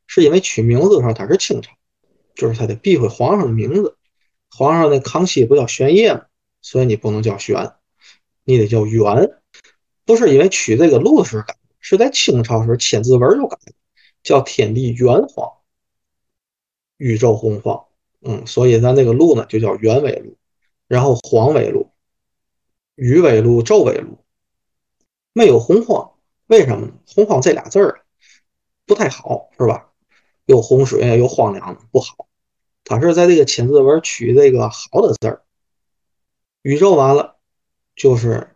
[0.08, 1.72] 是因为取名字的时候它是清朝，
[2.36, 3.98] 就是它得避讳皇上的名字。
[4.50, 6.26] 皇上那康熙不叫玄烨吗？
[6.62, 7.74] 所以你不能叫玄，
[8.44, 9.32] 你得叫元。
[10.06, 13.58] 不是因为取这个路是改，是在清朝时千字文就改，
[14.22, 15.52] 叫天地元皇，
[16.98, 17.86] 宇宙洪荒。
[18.22, 20.38] 嗯，所以咱这个路呢就叫原纬路，
[20.88, 21.90] 然后黄纬路。
[22.96, 24.23] 鱼尾路、昼尾路
[25.34, 26.12] 没有洪荒，
[26.46, 26.94] 为什么呢？
[27.08, 28.02] 洪荒这俩字儿
[28.86, 29.90] 不太好，是吧？
[30.46, 32.28] 有洪水，有荒凉，不好。
[32.84, 35.42] 它是在这个千字文取这个好的字儿。
[36.62, 37.38] 宇宙完了
[37.96, 38.56] 就是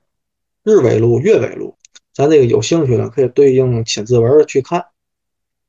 [0.63, 1.75] 日纬路、月纬路。
[2.13, 4.85] 咱这个有兴趣的可以对应千字文去看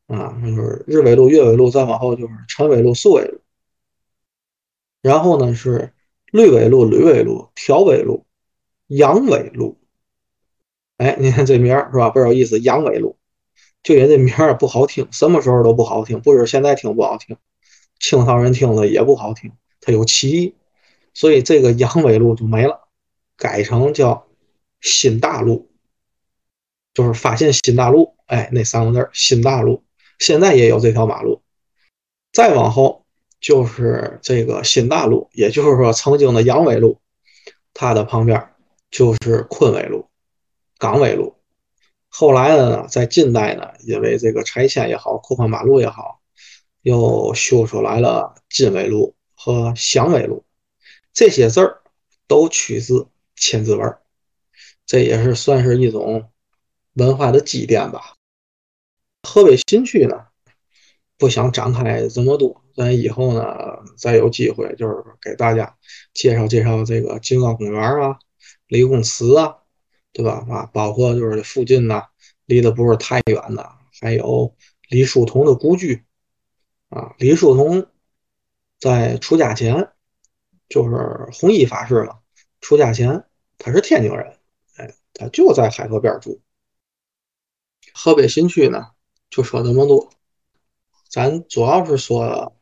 [0.09, 3.40] 啊，就是日纬路、月纬路，再往后就是辰纬路、巳尾路。
[5.01, 5.94] 然后呢是
[6.33, 8.27] 绿纬路、吕纬路、条纬路。
[8.87, 9.77] 阳纬路，
[10.99, 12.11] 哎，你看这名儿是吧？
[12.11, 12.59] 倍有意思。
[12.61, 13.17] 阳尾路，
[13.83, 17.37] 就因为这名儿不好听，什么时候都不好听，不是现在听不好听，
[18.01, 20.55] 清朝人听了也不好听，它有歧义，
[21.15, 22.89] 所以这个阳尾路就没了，
[23.37, 24.27] 改成叫
[24.81, 25.71] 新大陆，
[26.93, 29.85] 就是发现新大陆，哎，那三个字新大陆，
[30.19, 31.43] 现在也有这条马路。
[32.33, 33.07] 再往后
[33.41, 36.99] 就是这个新大陆，也就是说曾经的阳尾路，
[37.73, 38.49] 它的旁边。
[38.91, 40.08] 就是昆纬路、
[40.79, 41.35] 港纬路，
[42.09, 46.21] 后来呢，在近代呢，因为这个拆迁也好、扩宽马路也好，
[46.83, 50.45] 又修出来了金纬路和祥纬路，
[51.12, 51.83] 这些字儿
[52.27, 53.99] 都取自千字文，
[54.87, 56.31] 这也是算是一种
[56.95, 58.14] 文化的积淀吧。
[59.29, 60.27] 河北新区呢，
[61.19, 63.45] 不想展开这么多，咱以后呢，
[63.97, 65.77] 再有机会就是给大家
[66.14, 68.19] 介绍介绍这个金刚公园啊。
[68.69, 69.57] 李公祠啊，
[70.18, 70.44] 对吧？
[70.50, 72.02] 啊，包括就是附近呢，
[72.44, 74.52] 离得不是太远的，还有
[74.88, 76.04] 李叔同的故居
[76.88, 77.14] 啊。
[77.18, 77.87] 李叔同
[78.81, 79.92] 在出家前
[80.68, 82.18] 就是弘一法师嘛，
[82.61, 83.26] 出家前
[83.59, 84.37] 他是天津人，
[84.74, 86.40] 哎，他就在海河边住。
[87.94, 88.88] 河北新区呢，
[89.31, 90.11] 就说这么多，
[91.09, 92.57] 咱主要是说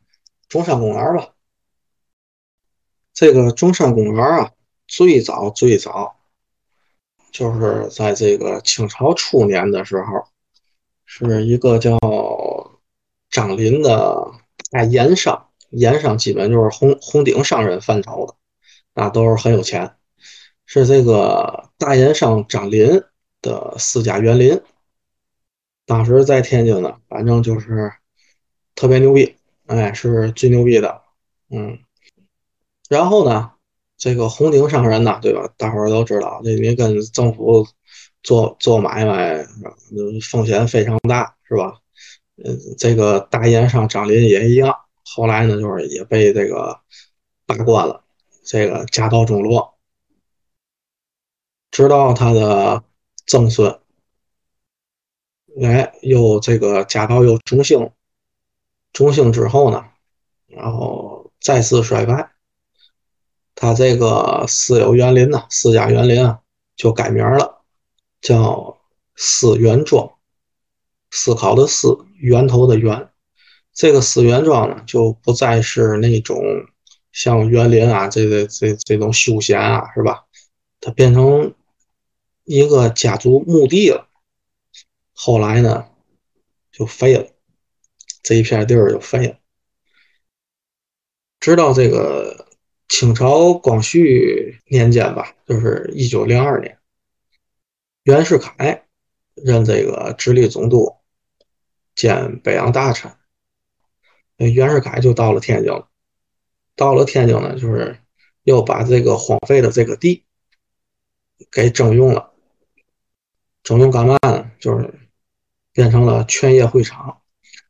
[0.47, 1.33] 中山公园吧。
[3.13, 4.51] 这个中山公园啊。
[4.89, 6.16] 最早最早，
[7.31, 10.25] 就是在这个清朝初年的时候，
[11.05, 11.97] 是一个叫
[13.29, 14.31] 张林的
[14.71, 18.35] 大盐商，盐商基本就是红红顶商人范畴的，
[18.93, 19.95] 那都是很有钱。
[20.65, 23.03] 是这个大盐商张林
[23.41, 24.61] 的私家园林，
[25.85, 27.93] 当时在天津呢，反正就是
[28.75, 29.37] 特别牛逼，
[29.67, 31.03] 哎，是最牛逼的，
[31.49, 31.79] 嗯，
[32.89, 33.51] 然后呢？
[33.97, 35.51] 这个红顶商人呐，对吧？
[35.57, 37.67] 大伙儿都知道，这你跟政府
[38.21, 39.43] 做做买卖，
[40.21, 41.79] 风险非常大，是吧？
[42.35, 46.79] 嗯，这个大盐商张林也一样，后来呢，就是也被这个
[47.47, 48.03] 罢官了，
[48.45, 49.73] 这个家道中落。
[51.71, 52.83] 直到他的
[53.25, 53.79] 曾孙，
[55.61, 57.91] 哎，又这个家道又中兴，
[58.93, 59.85] 中兴之后呢，
[60.45, 62.36] 然后再次衰败。
[63.59, 66.41] 他这个私有园林呢，私家园林啊，
[66.75, 67.63] 就改名了，
[68.21, 68.77] 叫
[69.15, 70.13] 思园庄。
[71.09, 73.09] 思考的思，源头的源。
[73.73, 76.39] 这个思园庄呢，就不再是那种
[77.11, 80.25] 像园林啊，这个这这种休闲啊，是吧？
[80.79, 81.55] 它变成
[82.43, 84.07] 一个家族墓地了。
[85.13, 85.87] 后来呢，
[86.71, 87.25] 就废了，
[88.21, 89.35] 这一片地儿就废了。
[91.39, 92.45] 直到这个。
[92.87, 96.77] 清朝光绪年间吧，就是一九零二年，
[98.03, 98.83] 袁世凯
[99.35, 100.95] 任这个直隶总督，
[101.95, 103.11] 兼北洋大臣。
[104.37, 105.89] 袁世凯就到了天津了。
[106.75, 107.97] 到了天津呢，就是
[108.43, 110.25] 又把这个荒废的这个地
[111.51, 112.31] 给征用了。
[113.63, 114.51] 征用干嘛呢？
[114.59, 114.93] 就是
[115.73, 117.21] 变成了劝业会场。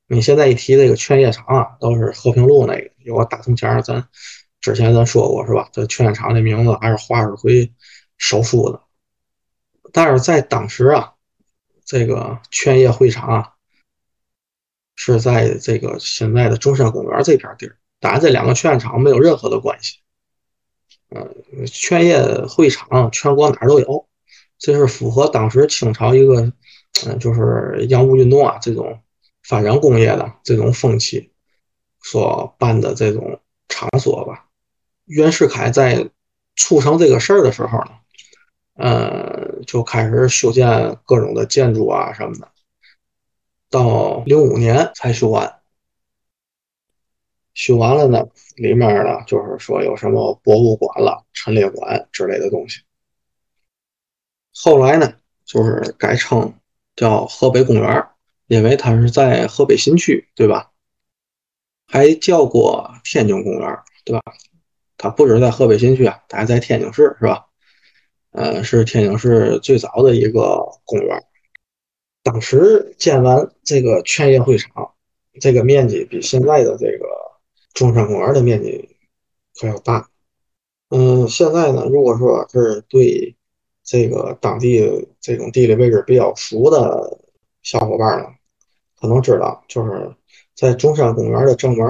[0.08, 4.08] 你现在一提这个劝业场啊，都是和平路那个有个大铜钱儿咱
[4.76, 5.70] 之前咱说过是吧？
[5.72, 7.74] 这劝业场的名字还是华世奎
[8.18, 8.82] 手书的。
[9.94, 11.14] 但是在当时啊，
[11.86, 13.54] 这个劝业会场啊，
[14.96, 17.78] 是在这个现在的中山公园这片地儿。
[18.02, 20.00] 当然，这两个劝业场没有任何的关系。
[21.16, 24.06] 嗯，劝业会场全国哪儿都有，
[24.60, 26.52] 这是符合当时清朝一个，
[27.06, 29.02] 嗯，就是洋务运动啊这种
[29.44, 31.32] 发展工业的这种风气
[32.02, 34.44] 所办的这种场所吧。
[35.08, 36.10] 袁世凯在
[36.56, 37.92] 促成这个事儿的时候呢，
[38.76, 42.52] 呃，就开始修建各种的建筑啊什么的，
[43.70, 45.60] 到零五年才修完。
[47.54, 52.82] 修完了呢，里面呢就是说有什么博物馆了、陈列馆之类的东西。
[54.54, 55.14] 后来呢，
[55.46, 56.54] 就是改称
[56.96, 58.08] 叫河北公园，
[58.48, 60.72] 因为它是在河北新区，对吧？
[61.88, 64.22] 还叫过天津公园，对吧？
[64.98, 67.46] 它不止在河北新区啊，它还在天津市，是吧？
[68.32, 71.24] 呃，是天津市最早的一个公园。
[72.24, 74.92] 当时建完这个劝业会场，
[75.40, 77.06] 这个面积比现在的这个。
[77.74, 78.98] 中山公园的面积
[79.54, 80.10] 可要大，
[80.90, 83.36] 嗯，现在呢，如果说是对
[83.84, 87.20] 这个当地这种地理位置比较熟的
[87.62, 88.30] 小伙伴呢，
[89.00, 90.12] 可能知道，就是
[90.56, 91.86] 在中山公园的正门，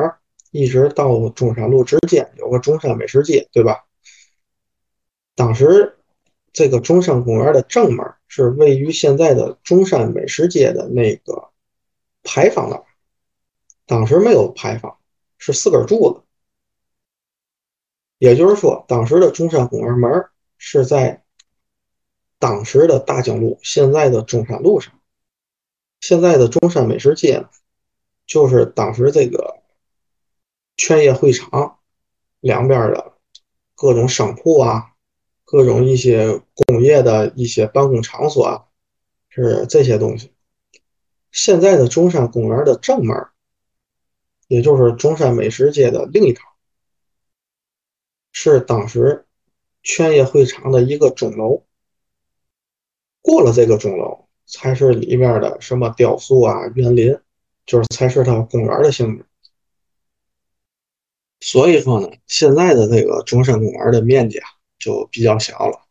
[0.52, 3.86] 一直到中山路之间有个中山美食街，对吧？
[5.36, 5.98] 当时
[6.54, 11.50] 这个中山公园的正门是位于现在的中山美食街的那个
[12.24, 12.84] 牌坊那儿，
[13.86, 14.98] 当时没有牌坊。
[15.40, 16.24] 是四根柱子，
[18.18, 20.26] 也就是说，当时的中山公园门
[20.58, 21.24] 是在
[22.40, 25.00] 当时的大经路，现在的中山路上。
[26.02, 27.46] 现在的中山美食街，
[28.26, 29.62] 就是当时这个
[30.78, 31.80] 劝业会场
[32.40, 33.14] 两边的
[33.76, 34.94] 各种商铺啊，
[35.44, 38.66] 各种一些工业的一些办公场所啊，
[39.28, 40.32] 是这些东西。
[41.32, 43.28] 现在的中山公园的正门。
[44.50, 46.42] 也就是中山美食街的另一头，
[48.32, 49.26] 是当时
[49.84, 51.66] 劝业会场的一个钟楼。
[53.22, 57.20] 过了这个钟楼，才是里面的什么雕塑啊、园林，
[57.66, 59.26] 就是才是它公园的性质。
[61.40, 65.88] 所以说呢，现在的这个中山公园的面积啊，就比较小了。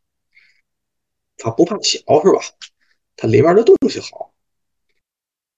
[1.36, 2.40] 它不怕小是吧？
[3.16, 4.34] 它里面的东西好，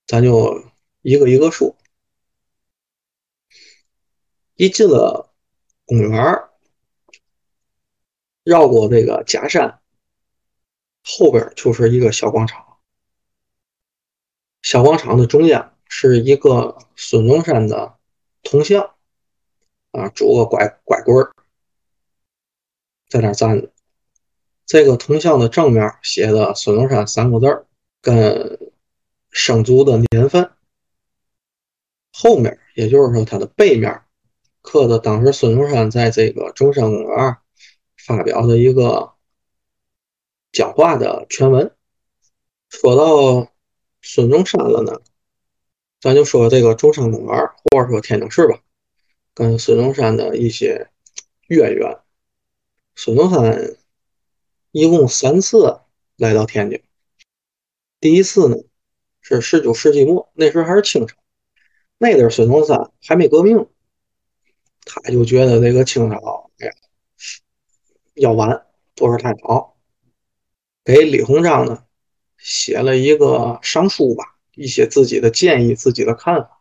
[0.07, 0.65] 咱就
[1.03, 1.77] 一个一个说。
[4.57, 5.33] 一进了
[5.87, 6.49] 公园
[8.43, 9.81] 绕过这个假山，
[11.05, 12.79] 后边就是一个小广场。
[14.63, 17.99] 小广场的中央是一个孙中山的
[18.43, 18.97] 铜像，
[19.93, 21.33] 啊，拄个拐拐棍儿，
[23.09, 23.71] 在那站着。
[24.67, 27.67] 这个铜像的正面写的“孙中山”三个字，
[28.03, 28.59] 跟
[29.31, 30.51] 生卒的年份。
[32.13, 34.03] 后面，也就是说，它的背面。
[34.61, 37.39] 刻的当时孙中山在这个中山公园
[37.97, 39.15] 发表的一个
[40.53, 41.75] 讲话的全文。
[42.69, 43.51] 说到
[44.03, 45.01] 孙中山了呢，
[45.99, 47.35] 咱就说这个中山公园，
[47.73, 48.61] 或者说天津市吧，
[49.39, 50.91] 跟孙中山的一些
[51.47, 52.01] 渊源。
[52.97, 53.77] 孙中山
[54.73, 55.79] 一共三次
[56.17, 56.83] 来到天津。
[58.01, 58.57] 第一次呢
[59.21, 61.17] 是十九世纪末，那时候还是清朝，
[61.99, 63.69] 那阵孙中山还没革命。
[64.85, 66.73] 他就觉得这个清朝，哎呀，
[68.15, 68.67] 要完
[68.97, 69.79] 不是太好，
[70.85, 71.85] 给李鸿章呢
[72.39, 76.61] 写了一个上书吧，一些自己的建议、自己的看法。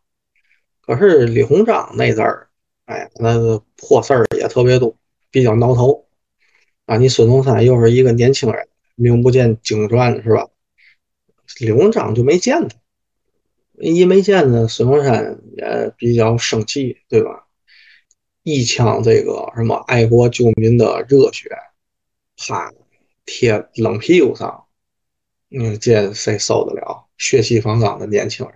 [0.81, 2.46] 可是李鸿章那阵儿，
[2.87, 4.95] 哎，那个破事儿也特别多，
[5.29, 6.07] 比较挠头。
[6.85, 10.47] 啊，你孙中山又是一个年轻人，名不见经传是吧？
[11.59, 12.77] 李鸿章就没见他，
[13.77, 17.47] 一没见呢，孙中山也比较生气，对吧？
[18.43, 21.49] 一腔这个什么爱国救民的热血，
[22.37, 22.71] 啪
[23.25, 24.65] 贴冷屁股上，
[25.51, 27.07] 嗯，这谁受得了？
[27.17, 28.55] 血气方刚的年轻人，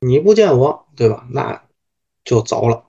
[0.00, 1.28] 你不见我，对吧？
[1.30, 1.62] 那
[2.24, 2.86] 就走了，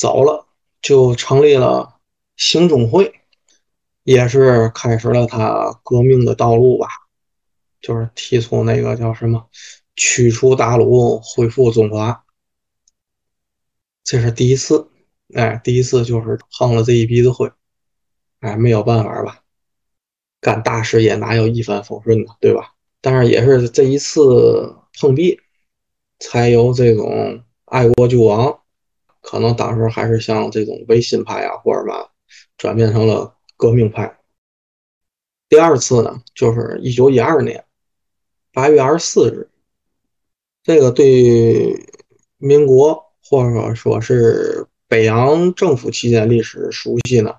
[0.00, 0.46] 走了
[0.80, 2.00] 就成立了
[2.34, 3.20] 兴中会，
[4.02, 6.88] 也是开始了他革命的道路吧。
[7.82, 9.50] 就是提出那个叫什么
[9.96, 12.24] 驱除鞑虏，恢复中华。
[14.02, 14.88] 这是第一次，
[15.34, 17.52] 哎，第一次就是碰了这一鼻子灰，
[18.40, 19.42] 哎，没有办法吧，
[20.40, 22.74] 干大事业哪有一帆风顺的，对吧？
[23.02, 25.38] 但是也是这一次碰壁，
[26.18, 28.59] 才有这种爱国救亡，
[29.30, 32.08] 可能当时还是像这种维新派啊，或者嘛，
[32.56, 34.18] 转变成了革命派。
[35.48, 37.64] 第二次呢，就是一九一二年
[38.52, 39.48] 八月二十四日，
[40.64, 41.86] 这个对
[42.38, 47.36] 民国或者说是北洋政府期间历史熟悉呢，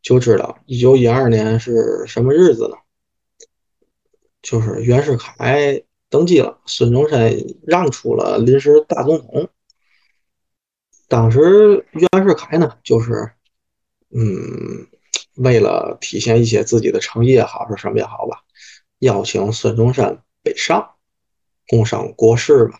[0.00, 2.76] 就知道一九一二年是什么日子呢？
[4.42, 7.34] 就是袁世凯登基了，孙中山
[7.66, 9.48] 让出了临时大总统。
[11.12, 13.30] 当时袁世凯呢，就是
[14.14, 14.86] 嗯，
[15.34, 18.40] 为了体现一些自己的诚意也好，是什么也好吧，
[19.00, 20.94] 邀请孙中山北上，
[21.68, 22.78] 共商国事嘛。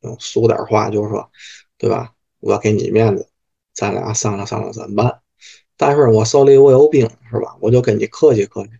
[0.00, 1.30] 用俗点话就是说，
[1.78, 2.14] 对吧？
[2.40, 3.28] 我给你面子，
[3.72, 5.20] 咱俩商量商量怎么办？
[5.76, 7.56] 但是我手里我有兵，是吧？
[7.60, 8.70] 我就跟你客气客气。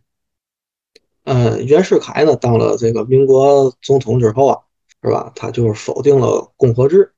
[1.23, 4.59] 嗯，袁世凯呢，当了这个民国总统之后啊，
[5.05, 5.31] 是吧？
[5.37, 7.13] 他就是否定了共和制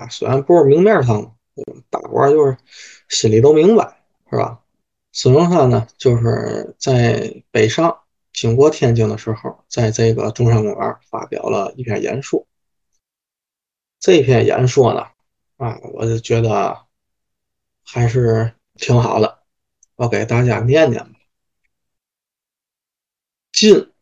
[0.00, 1.36] 啊，虽然不是明面上，
[1.90, 2.56] 大伙就是
[3.10, 4.62] 心里都明白，是吧？
[5.12, 8.00] 孙中山呢，就是在北上
[8.32, 12.46] 经过天津的时候，在这个中山公园发表了一篇演说。
[13.98, 15.00] 这篇演说呢，
[15.58, 16.86] 啊，我就觉得
[17.84, 19.40] 还是挺好的，
[19.96, 21.20] 我给大家念念吧。
[23.52, 23.92] 晋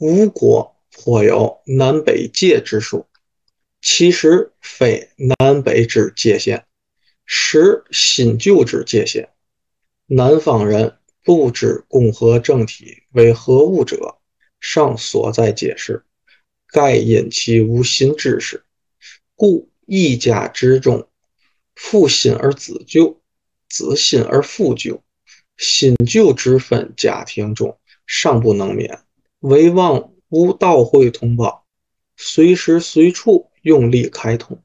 [0.00, 3.06] 吴国颇有南北界之说，
[3.86, 6.64] 其实非南北之界限，
[7.26, 9.28] 实新旧之界限。
[10.06, 14.16] 南方人不知共和政体为何物者，
[14.58, 16.02] 尚所在解释，
[16.68, 18.64] 盖因其无新知识，
[19.34, 21.06] 故一家之中，
[21.74, 23.20] 父新而子旧，
[23.68, 25.02] 子新而父旧，
[25.58, 29.00] 新旧之分家庭中尚不能免。
[29.40, 31.66] 唯望无道会同胞，
[32.16, 34.62] 随时随处用力开通，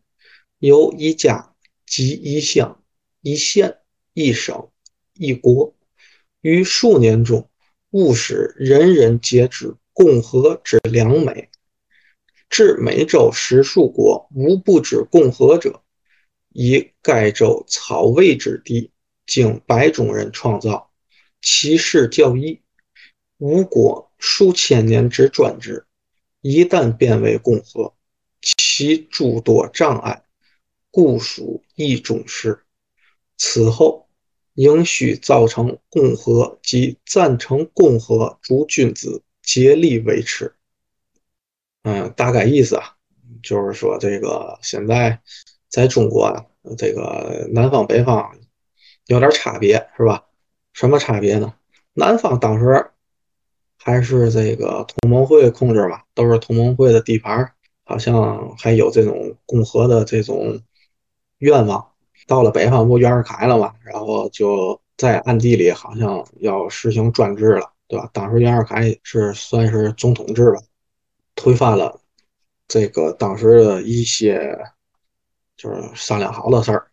[0.58, 2.84] 由一家及一乡、
[3.22, 3.78] 一县、
[4.14, 4.70] 一省、
[5.14, 5.74] 一国，
[6.42, 7.50] 于数年中，
[7.92, 11.50] 务使人人皆知共和之良美。
[12.50, 15.82] 至美洲十数国无不知共和者，
[16.50, 18.92] 以该州草魏之地，
[19.26, 20.92] 经白种人创造，
[21.42, 22.60] 其势较易。
[23.38, 25.86] 吴国数千年之专制，
[26.42, 27.96] 一旦变为共和，
[28.80, 30.24] 其诸多障碍，
[30.90, 32.64] 故属一种事。
[33.36, 34.08] 此后
[34.54, 40.56] 应需造成共和及赞成共和诸君子竭力维持。
[41.84, 42.96] 嗯，大概意思啊，
[43.44, 45.20] 就是说这个现在
[45.68, 46.46] 在中国啊，
[46.78, 48.34] 这个南方北方
[49.08, 50.24] 有点差别，是吧？
[50.72, 51.54] 什么差别呢？
[51.92, 52.92] 南方当时。
[53.82, 57.54] 还是这个同盟会控制嘛，都是同盟会的地盘，
[57.90, 60.62] 好像还有这种共和的这种
[61.40, 61.84] 愿望。
[62.28, 68.08] 到了北方不袁世凯了嘛，然后就在暗地里好像要实行专制了，对吧？
[68.14, 70.62] 当时袁世凯是算是总统制吧，
[71.34, 72.00] 推翻了
[72.68, 74.56] 这个当时的一些
[75.58, 76.92] 就是商量好的事儿，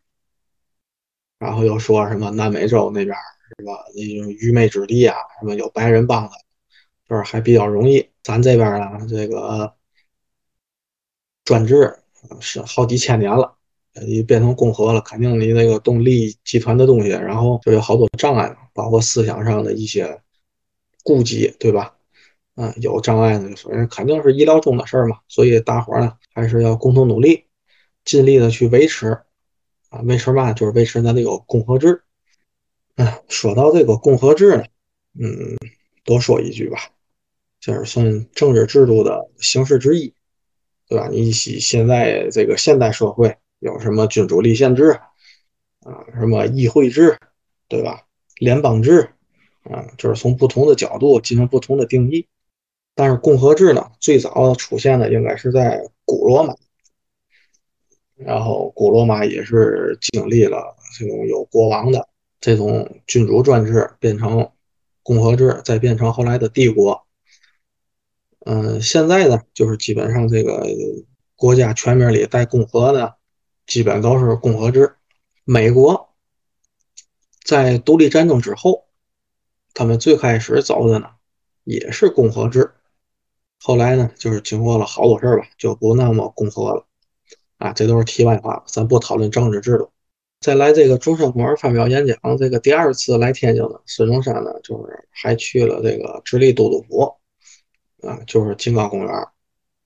[1.39, 3.15] 然后又说什么南美洲那边
[3.59, 6.31] 是吧，那种愚昧之地啊，什么有白人帮的。
[7.09, 9.76] 就是还比较容易，咱这边呢，这个
[11.47, 11.97] 专制
[12.41, 13.55] 是好几千年了，
[14.07, 20.21] 你变成共和了，肯定你那个动力集团的东西，然后就有好多障碍，包括思想上的一些
[21.05, 21.95] 顾忌，对吧？
[22.57, 25.21] 嗯，有障碍呢，所以肯定是意料中的事儿嘛。
[25.29, 27.45] 所以大伙儿呢，还是要共同努力，
[28.05, 29.21] 尽力的去维持
[29.91, 32.03] 啊，维持嘛，就是维持咱这个共和制。
[32.97, 34.65] 嗯，说到这个共和制呢，
[35.21, 35.57] 嗯，
[36.03, 36.79] 多说一句吧。
[37.61, 40.15] 就是算政治制度的形式之一，
[40.89, 41.09] 对吧？
[41.11, 44.91] 你现现在这个现代社会有什么君主立宪制
[45.81, 47.19] 啊，什么议会制，
[47.69, 48.03] 对吧？
[48.39, 49.11] 联邦制
[49.65, 52.27] 啊，就是从不同的角度进行不同的定义。
[52.95, 56.55] 但是共和制呢，最早出现的应该是在古罗马，
[58.15, 62.09] 然后古罗马也是经历了这种有国王的
[62.41, 64.51] 这种君主专制，变成
[65.03, 67.06] 共和制，再变成后来的帝国。
[68.49, 70.65] 嗯，现在呢，就是基本上这个
[71.35, 73.17] 国家全面里带共和的，
[73.67, 74.95] 基本都是共和制。
[75.43, 76.11] 美国
[77.45, 78.85] 在独立战争之后，
[79.75, 81.09] 他们最开始走的呢，
[81.65, 82.71] 也是共和制。
[83.59, 86.87] 后来呢，就是经过了好多事儿吧，就不那么共和了。
[87.59, 89.91] 啊，这都是题外话，咱不讨论政治制度。
[90.39, 97.13] 再来这个中山公园发表演讲，这个第二次来天津呢，孙中山呢就是还去了这个直隶都督府，
[98.07, 99.29] 啊，就是金刚公园，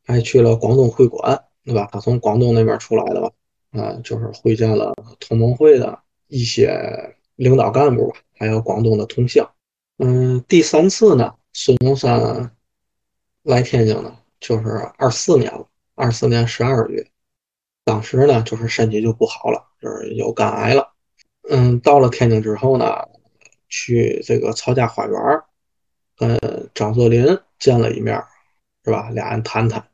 [0.06, 1.88] 还去了广东会馆，对吧？
[1.90, 3.30] 他从广东那边出来的吧，
[3.72, 5.98] 啊，就是会见了同盟会的
[6.28, 9.48] 一些领导干部吧，还有广东的同乡。
[9.98, 12.50] 嗯，第三次呢，孙中山
[13.42, 17.06] 来天津呢，就是二四年了，二四年十二月。
[17.84, 20.92] 当时呢，就是身体就不好了，就是有肝癌了。
[21.48, 23.08] 嗯，到了天津之后呢，
[23.68, 25.42] 去这个曹家花园
[26.16, 28.20] 跟张作霖见了一面，
[28.84, 29.10] 是吧？
[29.10, 29.88] 俩人谈谈，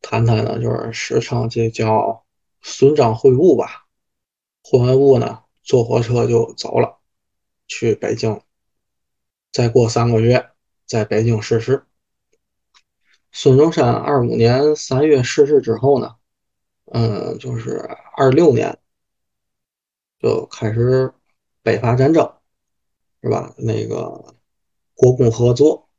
[0.00, 2.24] 谈谈呢，就是时常这叫
[2.62, 3.86] 孙张会晤吧。
[4.62, 6.98] 会完晤呢，坐火车就走了，
[7.68, 8.40] 去北京。
[9.52, 10.50] 再过三个月，
[10.86, 11.84] 在北京逝世。
[13.32, 16.16] 孙中山二五年三月逝世之后呢？
[16.86, 17.78] 嗯，就是
[18.16, 18.78] 二六年
[20.18, 21.12] 就开始
[21.62, 22.34] 北伐战争，
[23.22, 23.54] 是吧？
[23.58, 24.34] 那个
[24.94, 25.89] 国共合作，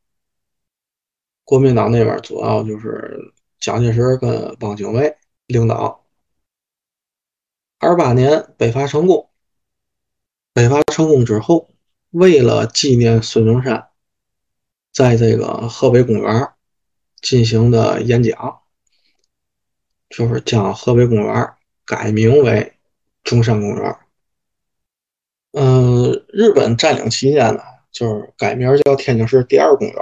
[1.43, 5.17] 国民党那边主要就是蒋介石跟汪精卫
[5.47, 6.03] 领导。
[7.79, 9.29] 二八年北伐成功，
[10.53, 11.69] 北伐成功之后，
[12.11, 13.89] 为了纪念孙中山，
[14.91, 16.49] 在这个河北公园
[17.21, 18.59] 进行的演讲。
[20.09, 21.53] 就是将河北公园
[21.85, 22.73] 改名为
[23.23, 23.97] 中山公园。
[25.53, 27.63] 嗯，日本占领期间呢，
[27.93, 29.95] 就是改名叫天津市第二公园。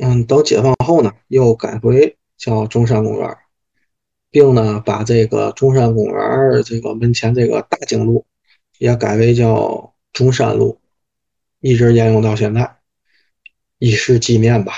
[0.00, 3.36] 嗯，等解放后呢，又改回叫中山公园，
[4.30, 8.24] 并呢把这个中山公园这个门前这个大经路
[8.78, 10.80] 也改为叫中山路，
[11.60, 12.78] 一直沿用到现在，
[13.78, 14.72] 以示纪念吧。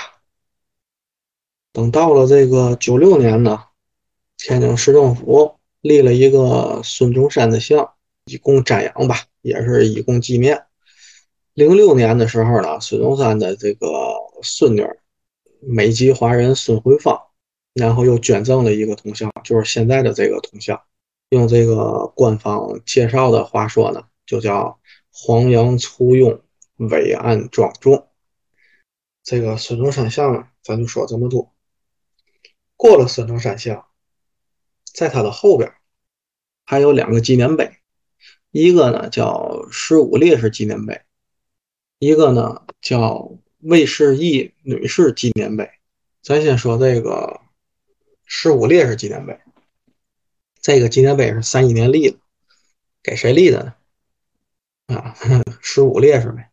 [1.71, 3.63] 等到了这个九六年呢。
[4.35, 7.93] 天津市政府立了一个孙中山的像，
[8.25, 10.63] 以供瞻仰吧，也是以供纪念。
[11.53, 13.87] 零六年的时候呢，孙中山的这个
[14.41, 14.85] 孙女
[15.67, 17.19] 美籍华人孙慧芳，
[17.73, 20.81] 然后又捐赠了一个铜像，就是现在的这个铜像。
[21.29, 24.79] 用这个官方介绍的话说呢，就叫
[25.11, 26.41] 黄杨簇拥，
[26.77, 28.07] 伟岸庄重。
[29.23, 31.53] 这个孙中山像呢，咱就说这么多。
[32.75, 33.85] 过了孙中山像。
[34.93, 35.73] 在它的后边
[36.65, 37.77] 还有两个纪念碑，
[38.51, 41.01] 一个呢叫十五烈士纪念碑，
[41.97, 45.69] 一个呢叫魏世义女士纪念碑。
[46.21, 47.41] 咱先说这个
[48.25, 49.39] 十五烈士纪念碑，
[50.61, 52.17] 这个纪念碑是三一年立的，
[53.01, 53.75] 给谁立的
[54.87, 54.95] 呢？
[54.95, 55.15] 啊，
[55.61, 56.49] 十五烈士呗。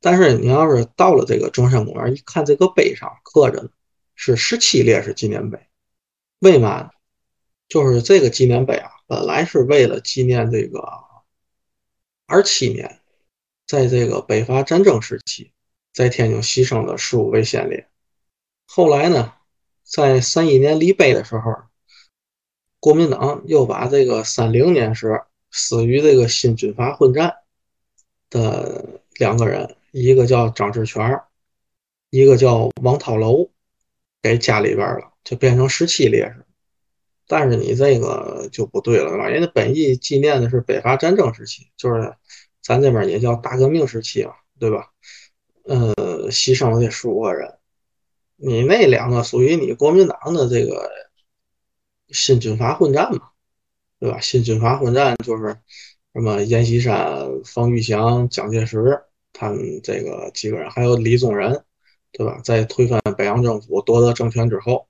[0.00, 3.70] 但是你要是到了这个中山公园，一看这个碑上刻着呢
[4.14, 5.58] 是十七烈士纪念碑，
[6.40, 6.90] 为嘛？
[7.68, 10.82] 就是这个纪念碑啊，本来是为了纪念这个
[12.26, 13.00] 二七年，
[13.66, 15.51] 在这个北伐战争时期，
[15.92, 17.86] 在天津牺牲的十五位先烈。
[18.66, 19.34] 后来呢，
[19.82, 21.54] 在三一年立碑的时候，
[22.80, 27.34] 国民党又把这个三零年时死于这个新军阀混战
[28.30, 31.20] 的两个人，一个叫张志全，
[32.10, 33.50] 一个叫王涛楼，
[34.22, 36.46] 给加里边了，就变成十七烈士。
[37.28, 39.28] 但是你这个就不对了，对吧？
[39.28, 42.14] 人家本意纪念的是北伐战争时期，就是
[42.62, 44.90] 咱这边也叫大革命时期嘛，对吧？
[45.64, 47.58] 呃，牺牲了这十五个人，
[48.36, 50.90] 你那两个属于你国民党的这个
[52.08, 53.30] 新军阀混战嘛，
[53.98, 54.20] 对吧？
[54.20, 55.56] 新军阀混战就是
[56.14, 59.02] 什么阎锡山、冯玉祥、蒋介石
[59.32, 61.64] 他们这个几个人，还有李宗仁，
[62.12, 62.40] 对吧？
[62.44, 64.88] 在推翻北洋政府、夺得政权之后。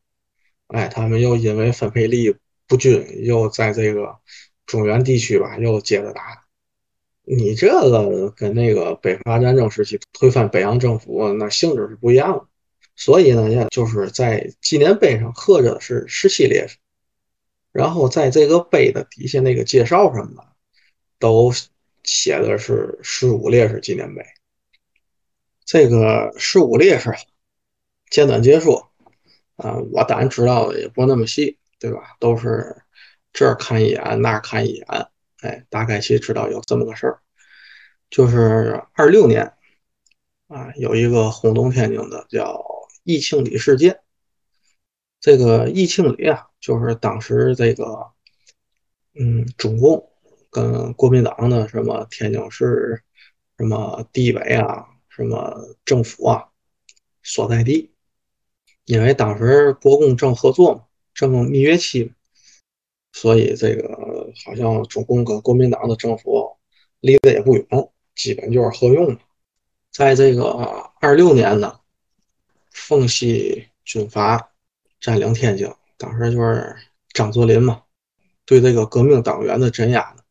[0.68, 2.34] 哎，他们又因为分配利益
[2.66, 4.16] 不均，又在这个
[4.64, 6.41] 中原地区吧，又接着打。
[7.24, 12.46] 你这个跟那个北伐战争时期推翻北洋政府那性质是不一样的。
[12.94, 16.76] 所以呢，也就是在纪念碑上刻着是十七烈士，
[17.72, 20.48] 然后在这个碑的底下那个介绍什么的，
[21.18, 21.52] 都
[22.02, 24.22] 写的是十五烈士纪念碑。
[25.64, 27.14] 这个十五烈士，
[28.10, 28.84] 简短结束。
[29.56, 32.16] 啊，我当然知道的也不那么细，对吧？
[32.18, 32.82] 都是
[33.32, 34.86] 这儿看一眼，那儿看一眼，
[35.42, 37.20] 哎，大概其知道有这么个事儿。
[38.10, 39.52] 就是二六年
[40.48, 42.64] 啊，有一个轰动天津的叫
[43.04, 44.00] 义庆里事件。
[45.20, 48.10] 这个义庆里啊，就是当时这个
[49.14, 50.10] 嗯，中共
[50.50, 53.02] 跟国民党的什么天津市、
[53.56, 56.48] 什么地委啊、什么政府啊
[57.22, 57.92] 所在地。
[58.84, 60.84] 因为当时国共正合作嘛，
[61.14, 62.12] 正蜜月期，
[63.12, 63.88] 所以这个
[64.44, 66.56] 好像中共跟国民党的政府
[67.00, 67.66] 离得也不远，
[68.14, 69.16] 基本就是合用。
[69.90, 71.80] 在这个二六年呢，
[72.70, 74.52] 奉系军阀
[75.00, 76.74] 占领天津，当时就是
[77.12, 77.82] 张作霖嘛，
[78.46, 80.22] 对这个革命党员的镇压呢，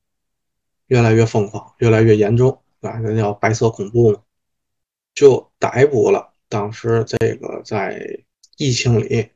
[0.87, 4.21] 越来越疯狂，越来越严重，啊，那叫白色恐怖嘛，
[5.13, 8.23] 就逮捕了当时这个在
[8.57, 9.29] 疫情里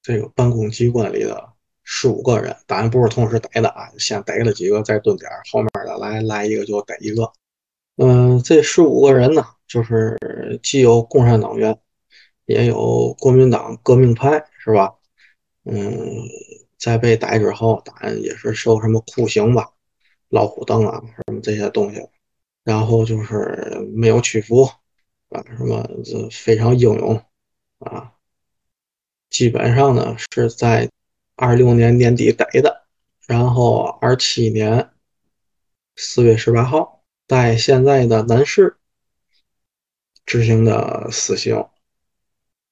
[0.00, 1.53] 这个办公机关里的
[1.84, 7.30] 十五个人，当然不是同时逮的啊，先逮了几个再蹲点，后面的来来一个就逮一个。
[7.96, 10.18] 嗯，这十五个人呢，就是
[10.62, 11.78] 既有共产党员，
[12.46, 14.94] 也有国民党革命派，是吧？
[15.64, 15.86] 嗯，
[16.78, 19.70] 在被逮之后，当然也是受什么酷刑吧，
[20.28, 22.06] 老虎凳啊，什么这些东西，
[22.64, 24.64] 然后就是没有屈服，
[25.28, 27.22] 啊，什么这非常英勇
[27.78, 28.12] 啊，
[29.30, 30.90] 基本上呢是在
[31.36, 32.84] 二六年年底逮的，
[33.26, 34.90] 然后二七年
[35.96, 37.04] 四月十八号。
[37.26, 38.76] 在现在的南市
[40.26, 41.66] 执行的死刑。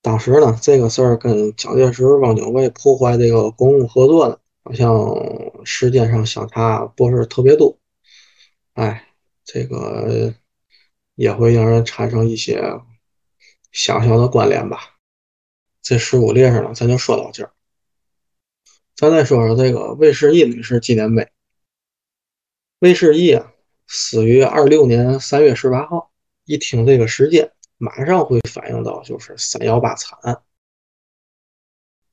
[0.02, 7.78] 当时呢，这个事儿跟蒋介石、汪精卫破坏这个公共合作的，好像时间上相差不是特别多。
[8.74, 9.08] 哎，
[9.42, 10.34] 这个
[11.14, 12.62] 也会让人产生一些
[13.70, 14.98] 小小的关联吧。
[15.80, 17.52] 这十五烈士呢，咱就说到这儿。
[19.03, 21.28] 咱再说说这个魏世义女士纪念碑。
[22.78, 23.53] 魏世义啊。
[23.88, 26.12] 死于二六年三月十八号。
[26.44, 30.40] 一听这个时间，马上会反映到就是三幺八惨案。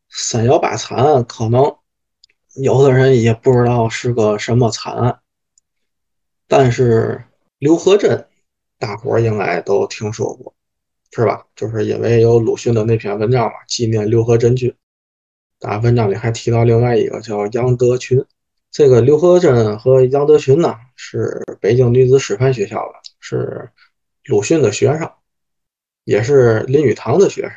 [0.10, 1.78] 三幺八惨案可能
[2.56, 5.20] 有的人也不知道是个什么惨案，
[6.48, 7.24] 但是
[7.60, 8.28] 刘和珍，
[8.80, 10.56] 大伙儿应该都听说过，
[11.12, 11.46] 是吧？
[11.56, 14.76] 就是因为有鲁迅的那篇文章嘛，纪念刘和珍君。
[15.60, 18.26] 但文章里还提到另外一个叫杨德群。
[18.72, 23.72] 这个刘和珍和杨德群呢，是北京女子师范学校的，是
[24.26, 25.12] 鲁迅的学生，
[26.04, 27.54] 也是林语堂的学生。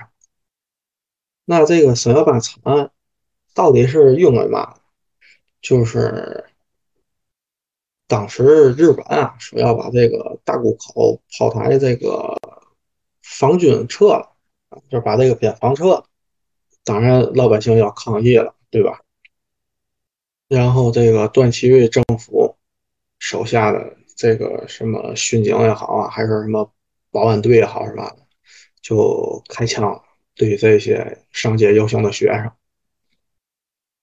[1.44, 2.90] 那这个三幺八惨案
[3.54, 4.74] 到底是因为嘛？
[5.60, 6.46] 就是
[8.08, 12.36] 当时日本啊说要把这个大沽口炮台这个
[13.22, 14.34] 防军撤了，
[14.90, 16.06] 就把这个边防撤了。
[16.84, 19.00] 当然老百姓要抗议了，对吧？
[20.48, 22.56] 然后这个段祺瑞政府
[23.18, 26.70] 手下的这个什么巡警也好啊，还是什么
[27.10, 28.14] 保安队也好，是吧？
[28.82, 30.02] 就开枪
[30.34, 32.52] 对这些上街游行的学生。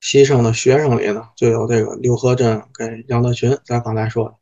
[0.01, 4.35] 牺牲的学生里呢，就有这个刘和珍跟杨德群，咱刚才说的。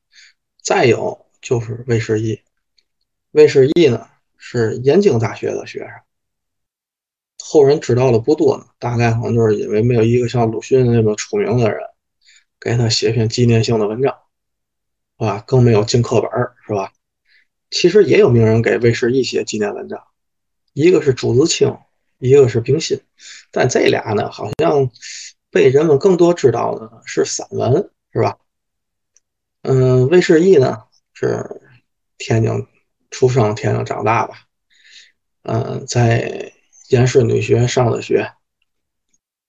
[0.61, 2.41] 再有就是魏世义，
[3.31, 4.07] 魏世义呢
[4.37, 5.89] 是燕京大学的学生。
[7.43, 11.79] 后人知道的不多呢，大概可能就是因为没有一个像鲁迅那么出名的人。
[12.59, 14.11] 给他写篇纪念性的文章，
[15.19, 15.43] 是吧？
[15.45, 16.29] 更没有进课本
[16.65, 16.91] 是吧？
[17.69, 20.01] 其实也有名人给魏世义写纪念文章，
[20.73, 21.77] 一个是朱自清，
[22.17, 22.99] 一个是冰心，
[23.51, 24.89] 但这俩呢，好像
[25.51, 28.39] 被人们更多知道的是散文，是吧？
[29.61, 30.83] 嗯，魏世义呢
[31.13, 31.61] 是
[32.17, 32.65] 天津
[33.11, 34.35] 出生，天津长大吧？
[35.43, 36.51] 嗯，在
[36.89, 38.33] 延世女学上的学，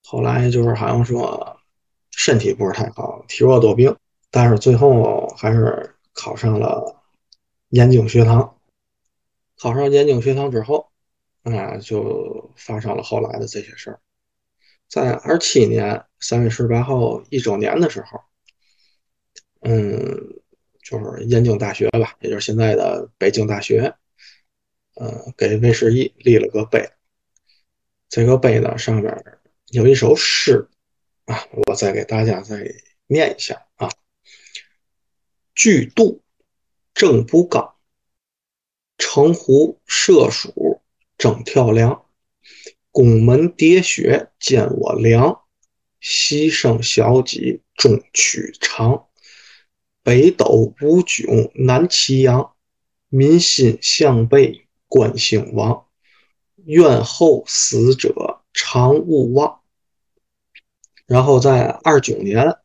[0.03, 1.55] 后来就是好像说。
[2.11, 3.97] 身体不是太好，体弱多病，
[4.28, 7.01] 但是最后还是考上了
[7.68, 8.59] 燕京学堂。
[9.57, 10.91] 考上燕京学堂之后，
[11.45, 14.01] 啊，就发生了后来的这些事儿。
[14.89, 18.20] 在二七年三月十八号一周年的时候，
[19.61, 20.41] 嗯，
[20.82, 23.95] 就是燕京大学吧，也就是现在的北京大学，
[24.97, 26.91] 呃，给魏世义立了个碑。
[28.09, 29.25] 这个碑呢，上面
[29.67, 30.69] 有一首诗。
[31.27, 32.67] 啊，我再给大家再
[33.07, 33.91] 念一下啊。
[35.55, 36.23] 巨度
[36.95, 37.75] 正不刚，
[38.97, 40.81] 城湖射鼠
[41.19, 42.07] 正跳梁。
[42.91, 45.43] 宫门叠雪见我凉，
[46.01, 49.09] 牺牲小戟中曲长。
[50.03, 52.55] 北斗无迥南齐阳，
[53.11, 55.88] 民心向背观兴亡。
[56.69, 59.61] 愿后死者常勿忘。
[61.07, 62.59] 然后在二九年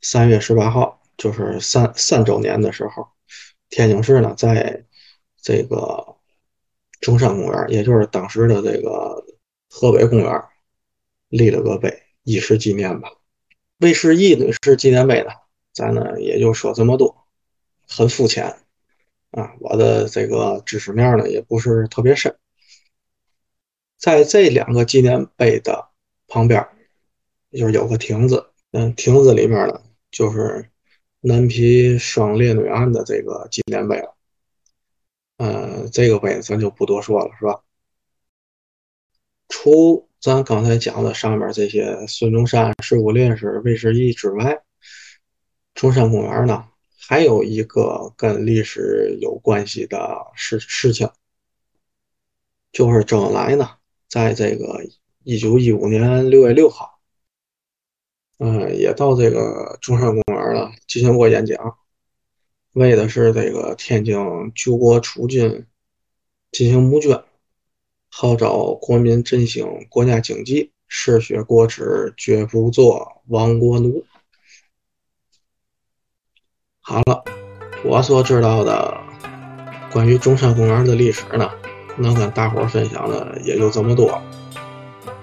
[0.00, 3.08] 三月十八号，就是三三周年的时候，
[3.68, 4.84] 天津市呢在
[5.42, 6.14] 这个
[7.00, 9.26] 中山公园，也就是当时的这个
[9.68, 10.40] 河北公园，
[11.28, 13.10] 立了个碑，以示纪念吧。
[13.78, 15.30] 魏世义女士纪念碑呢，
[15.72, 17.26] 咱呢也就说这么多，
[17.88, 18.56] 很肤浅
[19.32, 22.36] 啊，我的这个知识面呢也不是特别深。
[23.98, 25.88] 在这两个纪念碑的
[26.28, 26.66] 旁边，
[27.50, 30.70] 就是有个亭子，嗯，亭子里面呢，就是
[31.20, 34.14] 南皮双烈女案的这个纪念碑了。
[35.38, 37.62] 嗯，这个碑咱就不多说了，是吧？
[39.48, 44.62] 除咱刚才讲的上面这些孙中山、十五烈士、卫士义之外，
[45.74, 46.68] 中山公园呢
[47.08, 51.10] 还有一个跟历史有关系的事事情，
[52.70, 53.77] 就是周恩来呢，
[54.08, 54.84] 在这个
[55.22, 56.98] 一九一五年六月六号，
[58.38, 61.76] 嗯，也到这个中山公园了进行过演讲，
[62.72, 64.16] 为的是这个天津
[64.54, 65.66] 救国储军
[66.50, 67.22] 进行募捐。
[68.10, 74.02] 号召国民振兴国家经济，嗜血国耻，绝不做亡国奴。
[76.80, 77.22] 好了，
[77.84, 78.98] 我所知道的
[79.92, 81.50] 关于中山公园的历史呢，
[81.98, 84.20] 能跟大伙分享的也就这么多。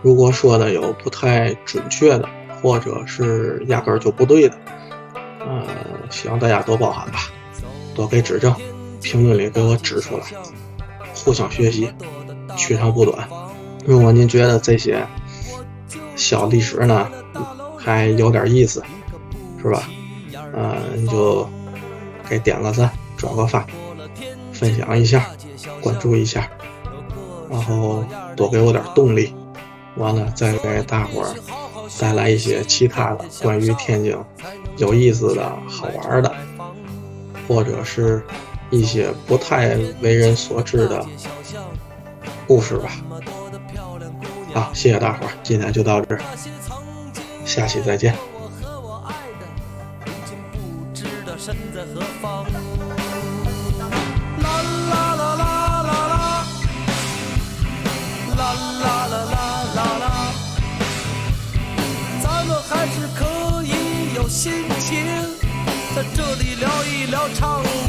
[0.01, 2.29] 如果说的有不太准确的，
[2.61, 4.55] 或者是压根就不对的，
[5.39, 5.65] 呃，
[6.09, 7.29] 希望大家多包涵吧，
[7.93, 8.53] 多给指正，
[9.01, 10.23] 评论里给我指出来，
[11.13, 11.89] 互相学习。
[12.57, 13.27] 取长补短。
[13.85, 15.05] 如果您觉得这些
[16.15, 17.11] 小历史呢
[17.77, 18.81] 还有点意思，
[19.61, 19.83] 是吧？
[20.53, 21.45] 嗯，你就
[22.29, 23.67] 给点个赞，转个发，
[24.53, 25.29] 分享一下，
[25.81, 26.49] 关注一下，
[27.49, 28.03] 然后
[28.35, 29.33] 多给我点动力。
[29.95, 31.33] 完了，再给大伙儿
[31.99, 34.15] 带来一些其他的关于天津
[34.77, 36.33] 有意思的好玩的，
[37.47, 38.21] 或者是
[38.69, 41.05] 一些不太为人所知的。
[42.47, 42.91] 故事吧，
[44.53, 46.21] 好，谢谢大伙儿，今天就到这儿，
[47.43, 48.13] 下期再见。
[51.33, 52.74] 啦
[67.33, 67.84] 唱，